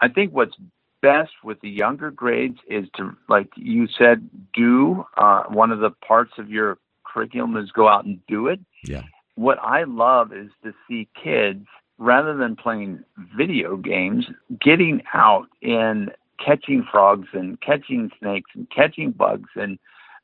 I 0.01 0.09
think 0.09 0.33
what's 0.33 0.55
best 1.01 1.31
with 1.45 1.61
the 1.61 1.69
younger 1.69 2.11
grades 2.11 2.59
is 2.69 2.87
to, 2.97 3.15
like 3.29 3.49
you 3.55 3.87
said, 3.97 4.29
do 4.53 5.05
uh, 5.17 5.43
one 5.43 5.71
of 5.71 5.79
the 5.79 5.91
parts 6.05 6.33
of 6.37 6.49
your 6.49 6.77
curriculum 7.11 7.57
is 7.57 7.71
go 7.71 7.87
out 7.87 8.05
and 8.05 8.19
do 8.27 8.47
it. 8.47 8.59
Yeah. 8.83 9.03
What 9.35 9.59
I 9.59 9.83
love 9.83 10.33
is 10.33 10.49
to 10.63 10.73
see 10.87 11.07
kids 11.21 11.65
rather 11.97 12.35
than 12.35 12.55
playing 12.55 13.03
video 13.37 13.77
games, 13.77 14.25
getting 14.63 15.01
out 15.13 15.47
and 15.61 16.11
catching 16.43 16.85
frogs 16.91 17.27
and 17.33 17.59
catching 17.61 18.09
snakes 18.19 18.49
and 18.55 18.67
catching 18.69 19.11
bugs 19.11 19.49
and 19.55 19.77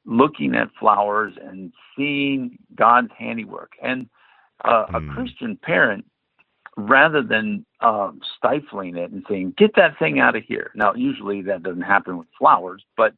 looking 0.05 0.55
at 0.55 0.69
flowers 0.79 1.33
and 1.41 1.71
seeing 1.95 2.57
God's 2.75 3.11
handiwork. 3.17 3.73
And 3.81 4.09
uh, 4.65 4.85
mm. 4.85 4.95
a 4.95 4.99
hmm. 4.99 5.13
Christian 5.13 5.57
parent, 5.61 6.05
rather 6.75 7.21
than 7.21 7.65
uh, 7.81 8.11
stifling 8.37 8.97
it 8.97 9.11
and 9.11 9.23
saying, 9.29 9.53
"Get 9.57 9.75
that 9.75 9.99
thing 9.99 10.19
out 10.19 10.35
of 10.35 10.43
here," 10.43 10.71
now 10.73 10.93
usually 10.95 11.43
that 11.43 11.61
doesn't 11.61 11.81
happen 11.81 12.17
with 12.17 12.27
flowers, 12.37 12.83
but 12.95 13.13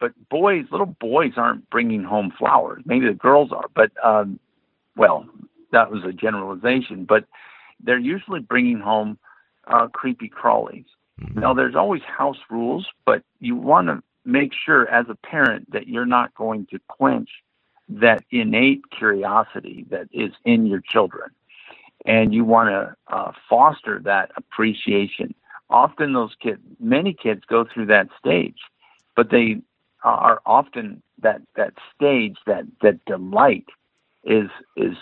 but 0.00 0.12
boys, 0.28 0.64
little 0.70 0.86
boys 0.86 1.32
aren't 1.36 1.68
bringing 1.70 2.02
home 2.02 2.32
flowers. 2.36 2.82
Maybe 2.86 3.06
the 3.06 3.14
girls 3.14 3.52
are, 3.52 3.66
but 3.74 3.92
um, 4.02 4.40
well, 4.96 5.26
that 5.72 5.90
was 5.90 6.02
a 6.04 6.12
generalization. 6.12 7.04
But 7.04 7.26
they're 7.82 7.98
usually 7.98 8.40
bringing 8.40 8.80
home 8.80 9.18
uh, 9.66 9.88
creepy 9.88 10.28
crawlies. 10.28 10.86
Mm-hmm. 11.20 11.40
Now, 11.40 11.54
there's 11.54 11.74
always 11.74 12.02
house 12.02 12.38
rules, 12.50 12.86
but 13.04 13.22
you 13.40 13.54
want 13.56 13.88
to 13.88 14.02
make 14.24 14.52
sure 14.54 14.88
as 14.88 15.06
a 15.08 15.14
parent 15.14 15.70
that 15.72 15.86
you're 15.86 16.06
not 16.06 16.34
going 16.34 16.66
to 16.70 16.78
quench 16.88 17.30
that 17.88 18.24
innate 18.30 18.82
curiosity 18.96 19.84
that 19.90 20.08
is 20.12 20.32
in 20.44 20.66
your 20.66 20.80
children. 20.80 21.30
And 22.06 22.32
you 22.32 22.44
want 22.44 22.70
to 22.70 23.14
uh, 23.14 23.32
foster 23.48 24.00
that 24.04 24.30
appreciation. 24.36 25.34
Often, 25.68 26.14
those 26.14 26.34
kids, 26.40 26.60
many 26.80 27.12
kids 27.12 27.42
go 27.46 27.64
through 27.64 27.86
that 27.86 28.08
stage, 28.18 28.58
but 29.14 29.30
they 29.30 29.60
are 30.02 30.40
often 30.46 31.02
that 31.22 31.42
that 31.56 31.74
stage, 31.94 32.36
that 32.46 32.64
that 32.82 33.04
delight, 33.04 33.66
is 34.24 34.50
is 34.76 34.96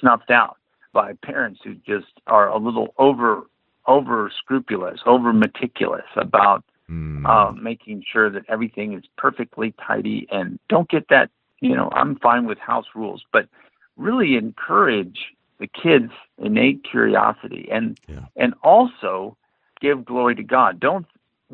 snuffed 0.00 0.30
out 0.30 0.56
by 0.92 1.14
parents 1.22 1.60
who 1.64 1.74
just 1.74 2.12
are 2.26 2.48
a 2.48 2.58
little 2.58 2.94
over 2.98 3.42
over 3.86 4.30
scrupulous, 4.36 5.00
over 5.06 5.32
meticulous 5.32 6.04
about 6.16 6.64
mm. 6.90 7.26
uh, 7.26 7.52
making 7.52 8.04
sure 8.10 8.30
that 8.30 8.44
everything 8.48 8.92
is 8.92 9.04
perfectly 9.16 9.74
tidy 9.84 10.26
and 10.30 10.58
don't 10.68 10.88
get 10.88 11.08
that. 11.08 11.30
You 11.60 11.76
know, 11.76 11.90
I'm 11.92 12.16
fine 12.16 12.46
with 12.46 12.58
house 12.58 12.86
rules, 12.94 13.24
but 13.32 13.48
really 13.96 14.36
encourage 14.36 15.18
the 15.58 15.66
kids' 15.68 16.12
innate 16.38 16.84
curiosity 16.84 17.68
and 17.70 17.98
yeah. 18.08 18.26
and 18.36 18.54
also 18.62 19.36
give 19.80 20.04
glory 20.04 20.34
to 20.34 20.42
God. 20.42 20.80
Don't 20.80 21.06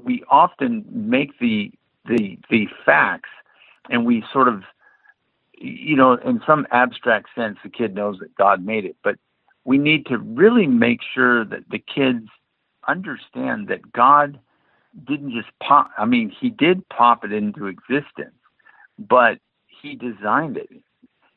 we 0.03 0.23
often 0.31 0.85
make 0.91 1.39
the 1.39 1.73
the 2.09 2.39
the 2.51 2.69
facts 2.87 3.31
and 3.91 4.07
we 4.07 4.25
sort 4.33 4.49
of 4.49 4.65
you 5.59 5.97
know 5.97 6.15
in 6.15 6.41
some 6.47 6.67
abstract 6.73 7.29
sense 7.37 7.59
the 7.65 7.71
kid 7.71 7.95
knows 7.95 8.19
that 8.21 8.35
God 8.37 8.65
made 8.65 8.87
it, 8.87 8.97
but 9.05 9.17
we 9.65 9.79
need 9.79 10.07
to 10.07 10.19
really 10.19 10.67
make 10.67 11.01
sure 11.15 11.45
that 11.45 11.69
the 11.71 11.79
kids 11.81 12.29
understand 12.89 13.69
that 13.69 13.93
God 13.93 14.41
didn't 15.07 15.33
just 15.33 15.49
pop, 15.63 15.91
I 15.99 16.07
mean, 16.07 16.33
He 16.41 16.51
did 16.51 16.89
pop 16.89 17.25
it 17.25 17.33
into 17.33 17.67
existence, 17.67 18.37
but 18.99 19.39
He 19.83 19.95
designed 19.97 20.57
it. 20.57 20.71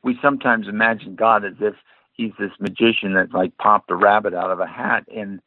We 0.04 0.18
sometimes 0.22 0.68
imagine 0.68 1.16
God 1.16 1.46
as 1.46 1.56
if 1.60 1.76
He's 2.14 2.34
this 2.40 2.52
magician 2.60 3.14
that 3.16 3.34
like 3.34 3.58
popped 3.58 3.92
a 3.92 3.96
rabbit 3.96 4.34
out 4.34 4.52
of 4.52 4.60
a 4.60 4.68
hat 4.68 5.06
and 5.16 5.42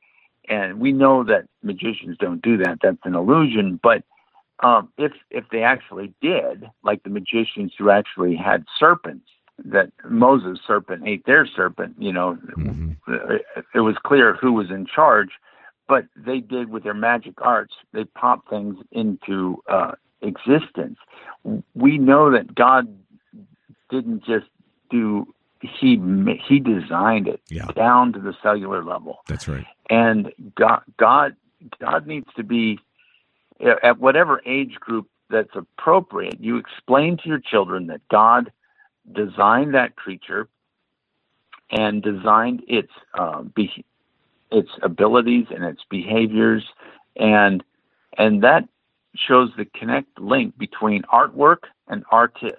and 0.48 0.80
we 0.80 0.92
know 0.92 1.24
that 1.24 1.46
magicians 1.62 2.16
don't 2.20 2.42
do 2.42 2.56
that 2.58 2.78
that's 2.82 2.98
an 3.04 3.14
illusion 3.14 3.80
but 3.82 4.02
um, 4.62 4.88
if 4.98 5.12
if 5.30 5.44
they 5.50 5.62
actually 5.62 6.12
did 6.20 6.70
like 6.82 7.02
the 7.02 7.10
magicians 7.10 7.72
who 7.76 7.90
actually 7.90 8.36
had 8.36 8.64
serpents 8.78 9.26
that 9.64 9.92
Moses' 10.08 10.58
serpent 10.66 11.06
ate 11.06 11.26
their 11.26 11.46
serpent, 11.46 11.94
you 11.98 12.12
know, 12.12 12.36
mm-hmm. 12.56 13.36
it 13.74 13.80
was 13.80 13.96
clear 14.04 14.34
who 14.34 14.52
was 14.52 14.70
in 14.70 14.86
charge. 14.86 15.30
But 15.86 16.06
they 16.16 16.40
did 16.40 16.70
with 16.70 16.82
their 16.82 16.94
magic 16.94 17.34
arts, 17.42 17.74
they 17.92 18.04
popped 18.04 18.48
things 18.48 18.76
into 18.90 19.62
uh, 19.68 19.92
existence. 20.22 20.98
We 21.74 21.98
know 21.98 22.30
that 22.30 22.54
God 22.54 22.88
didn't 23.90 24.24
just 24.24 24.46
do 24.90 25.26
he 25.60 26.00
he 26.46 26.58
designed 26.58 27.28
it 27.28 27.40
yeah. 27.48 27.66
down 27.74 28.12
to 28.12 28.20
the 28.20 28.34
cellular 28.42 28.84
level. 28.84 29.18
That's 29.26 29.48
right. 29.48 29.66
And 29.90 30.32
God 30.56 30.82
God 30.98 31.36
God 31.80 32.06
needs 32.06 32.28
to 32.36 32.42
be 32.42 32.78
at 33.60 33.98
whatever 33.98 34.42
age 34.46 34.74
group 34.80 35.08
that's 35.30 35.54
appropriate. 35.54 36.40
You 36.40 36.56
explain 36.56 37.16
to 37.18 37.28
your 37.28 37.40
children 37.40 37.86
that 37.88 38.00
God 38.10 38.52
designed 39.12 39.74
that 39.74 39.96
creature 39.96 40.48
and 41.70 42.02
designed 42.02 42.62
its 42.68 42.92
uh, 43.18 43.42
be- 43.42 43.84
its 44.50 44.70
abilities 44.82 45.46
and 45.50 45.64
its 45.64 45.82
behaviors 45.90 46.64
and 47.16 47.62
and 48.18 48.42
that 48.44 48.68
shows 49.16 49.50
the 49.56 49.64
connect 49.64 50.20
link 50.20 50.56
between 50.58 51.02
artwork 51.04 51.64
and 51.88 52.04
artist 52.10 52.58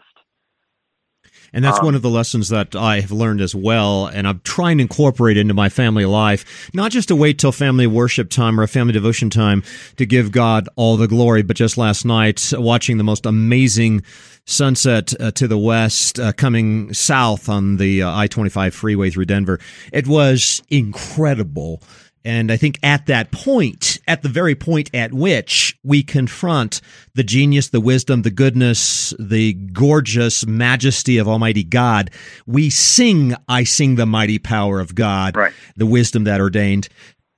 and 1.53 1.63
that's 1.63 1.79
um, 1.79 1.85
one 1.85 1.95
of 1.95 2.01
the 2.01 2.09
lessons 2.09 2.49
that 2.49 2.75
I 2.75 2.99
have 2.99 3.11
learned 3.11 3.41
as 3.41 3.55
well. 3.55 4.07
And 4.07 4.27
I'm 4.27 4.41
trying 4.43 4.77
to 4.77 4.81
incorporate 4.83 5.37
into 5.37 5.53
my 5.53 5.69
family 5.69 6.05
life, 6.05 6.69
not 6.73 6.91
just 6.91 7.07
to 7.07 7.15
wait 7.15 7.39
till 7.39 7.51
family 7.51 7.87
worship 7.87 8.29
time 8.29 8.59
or 8.59 8.63
a 8.63 8.67
family 8.67 8.93
devotion 8.93 9.29
time 9.29 9.63
to 9.97 10.05
give 10.05 10.31
God 10.31 10.67
all 10.75 10.97
the 10.97 11.07
glory, 11.07 11.43
but 11.43 11.55
just 11.55 11.77
last 11.77 12.05
night, 12.05 12.51
watching 12.57 12.97
the 12.97 13.03
most 13.03 13.25
amazing 13.25 14.03
sunset 14.45 15.13
uh, 15.19 15.31
to 15.31 15.47
the 15.47 15.57
west 15.57 16.19
uh, 16.19 16.31
coming 16.33 16.93
south 16.93 17.49
on 17.49 17.77
the 17.77 18.03
uh, 18.03 18.15
I 18.15 18.27
25 18.27 18.75
freeway 18.75 19.09
through 19.09 19.25
Denver. 19.25 19.59
It 19.91 20.07
was 20.07 20.61
incredible 20.69 21.81
and 22.25 22.51
I 22.51 22.57
think 22.57 22.79
at 22.81 23.05
that 23.05 23.31
point, 23.31 23.99
at 24.07 24.23
the 24.23 24.29
very 24.29 24.55
point 24.55 24.89
at 24.95 25.13
which 25.13 25.77
we 25.83 26.01
confront 26.01 26.81
the 27.13 27.23
genius, 27.23 27.69
the 27.69 27.79
wisdom, 27.79 28.23
the 28.23 28.31
goodness, 28.31 29.13
the 29.19 29.53
gorgeous 29.53 30.43
majesty 30.45 31.19
of 31.19 31.27
Almighty 31.27 31.63
God, 31.63 32.09
we 32.47 32.71
sing, 32.71 33.35
I 33.47 33.63
sing 33.63 33.95
the 33.95 34.07
mighty 34.07 34.39
power 34.39 34.79
of 34.79 34.95
God, 34.95 35.37
right. 35.37 35.53
the 35.75 35.85
wisdom 35.85 36.23
that 36.23 36.41
ordained 36.41 36.89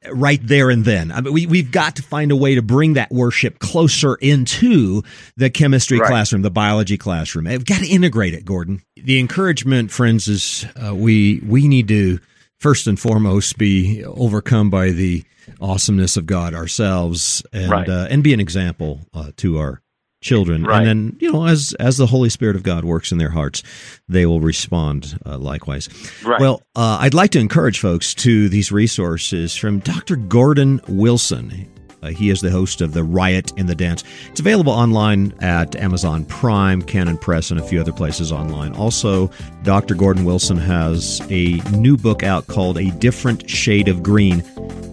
right 0.10 0.40
there 0.42 0.70
and 0.70 0.86
then. 0.86 1.12
I 1.12 1.20
mean, 1.20 1.34
we, 1.34 1.48
we've 1.48 1.72
got 1.72 1.98
to 1.98 2.02
find 2.02 2.32
a 2.32 2.36
way 2.38 2.56
to 2.56 2.62
bring 2.62 2.94
that 2.94 3.12
worship 3.12 3.60
closer 3.60 4.16
into 4.16 5.04
the 5.36 5.50
chemistry 5.50 6.00
right. 6.00 6.08
classroom, 6.08 6.44
the 6.44 6.50
biology 6.50 6.98
classroom. 6.98 7.46
We've 7.46 7.66
got 7.66 7.82
to 7.82 7.88
integrate 7.88 8.34
it, 8.34 8.46
Gordon. 8.46 8.82
The 8.96 9.20
encouragement, 9.20 9.92
friends, 9.92 10.30
is 10.30 10.66
uh, 10.82 10.96
we, 10.96 11.42
we 11.46 11.68
need 11.68 11.90
to 11.90 12.20
first 12.60 12.88
and 12.88 13.00
foremost 13.00 13.58
be 13.58 14.04
overcome 14.04 14.70
by 14.70 14.90
the 14.90 15.24
awesomeness 15.62 16.18
of 16.18 16.26
God 16.26 16.54
ourselves 16.54 17.44
and 17.54 17.72
right. 17.72 17.88
uh, 17.88 18.08
and 18.10 18.24
be 18.24 18.34
an 18.34 18.40
example 18.40 19.02
uh, 19.14 19.32
to 19.38 19.58
our 19.58 19.82
children 20.20 20.64
right. 20.64 20.80
and 20.80 20.88
then 20.88 21.18
you 21.20 21.32
know 21.32 21.46
as 21.46 21.76
as 21.80 21.98
the 21.98 22.08
holy 22.08 22.28
spirit 22.28 22.56
of 22.56 22.64
god 22.64 22.84
works 22.84 23.12
in 23.12 23.20
their 23.20 23.30
hearts 23.30 23.62
they 24.10 24.26
will 24.26 24.42
respond 24.42 25.18
uh, 25.28 25.38
likewise 25.38 25.88
right. 26.26 26.42
well 26.42 26.64
uh, 26.76 26.98
i'd 27.02 27.14
like 27.14 27.30
to 27.30 27.40
encourage 27.40 27.80
folks 27.80 28.16
to 28.16 28.50
these 28.50 28.72
resources 28.72 29.56
from 29.56 29.78
dr 29.80 30.16
gordon 30.16 30.82
wilson 30.88 31.72
uh, 32.04 32.10
he 32.10 32.30
is 32.30 32.42
the 32.42 32.52
host 32.52 32.82
of 32.82 32.94
The 32.94 33.04
Riot 33.04 33.52
in 33.58 33.66
the 33.66 33.76
Dance. 33.76 34.04
It's 34.30 34.40
available 34.40 34.72
online 34.72 35.34
at 35.40 35.76
Amazon 35.76 36.26
Prime, 36.26 36.82
Canon 36.82 37.18
Press, 37.18 37.50
and 37.52 37.60
a 37.60 37.64
few 37.64 37.82
other 37.82 37.92
places 37.92 38.32
online. 38.32 38.74
Also, 38.76 39.32
Dr. 39.64 39.96
Gordon 39.96 40.26
Wilson 40.26 40.58
has 40.58 41.22
a 41.30 41.54
new 41.72 41.98
book 41.98 42.24
out 42.24 42.48
called 42.48 42.78
A 42.78 42.92
Different 42.92 43.50
Shade 43.50 43.88
of 43.88 44.04
Green 44.04 44.44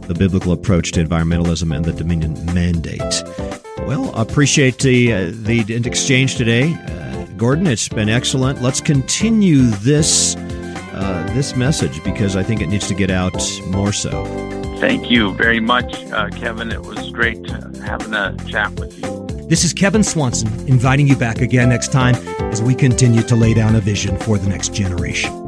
The 0.02 0.14
Biblical 0.18 0.52
Approach 0.52 0.92
to 0.92 1.04
Environmentalism 1.04 1.74
and 1.74 1.84
the 1.84 1.92
Dominion 1.92 2.42
Mandate. 2.54 3.22
Well, 3.86 4.14
I 4.16 4.22
appreciate 4.22 4.78
the, 4.78 5.12
uh, 5.12 5.32
the 5.32 5.74
exchange 5.86 6.36
today. 6.36 6.72
Uh, 6.72 7.26
Gordon, 7.36 7.66
it's 7.66 7.88
been 7.88 8.08
excellent. 8.08 8.62
Let's 8.62 8.80
continue 8.80 9.62
this. 9.62 10.36
Uh, 10.94 11.28
this 11.34 11.56
message 11.56 12.04
because 12.04 12.36
I 12.36 12.44
think 12.44 12.60
it 12.60 12.68
needs 12.68 12.86
to 12.86 12.94
get 12.94 13.10
out 13.10 13.34
more 13.66 13.92
so. 13.92 14.53
Thank 14.86 15.10
you 15.10 15.32
very 15.32 15.60
much, 15.60 15.96
uh, 16.12 16.28
Kevin. 16.28 16.70
It 16.70 16.82
was 16.82 17.10
great 17.10 17.48
having 17.80 18.12
a 18.12 18.36
chat 18.46 18.70
with 18.72 18.94
you. 19.02 19.46
This 19.48 19.64
is 19.64 19.72
Kevin 19.72 20.02
Swanson 20.04 20.48
inviting 20.68 21.08
you 21.08 21.16
back 21.16 21.40
again 21.40 21.70
next 21.70 21.90
time 21.90 22.14
as 22.52 22.60
we 22.60 22.74
continue 22.74 23.22
to 23.22 23.34
lay 23.34 23.54
down 23.54 23.76
a 23.76 23.80
vision 23.80 24.18
for 24.18 24.36
the 24.36 24.46
next 24.46 24.74
generation. 24.74 25.43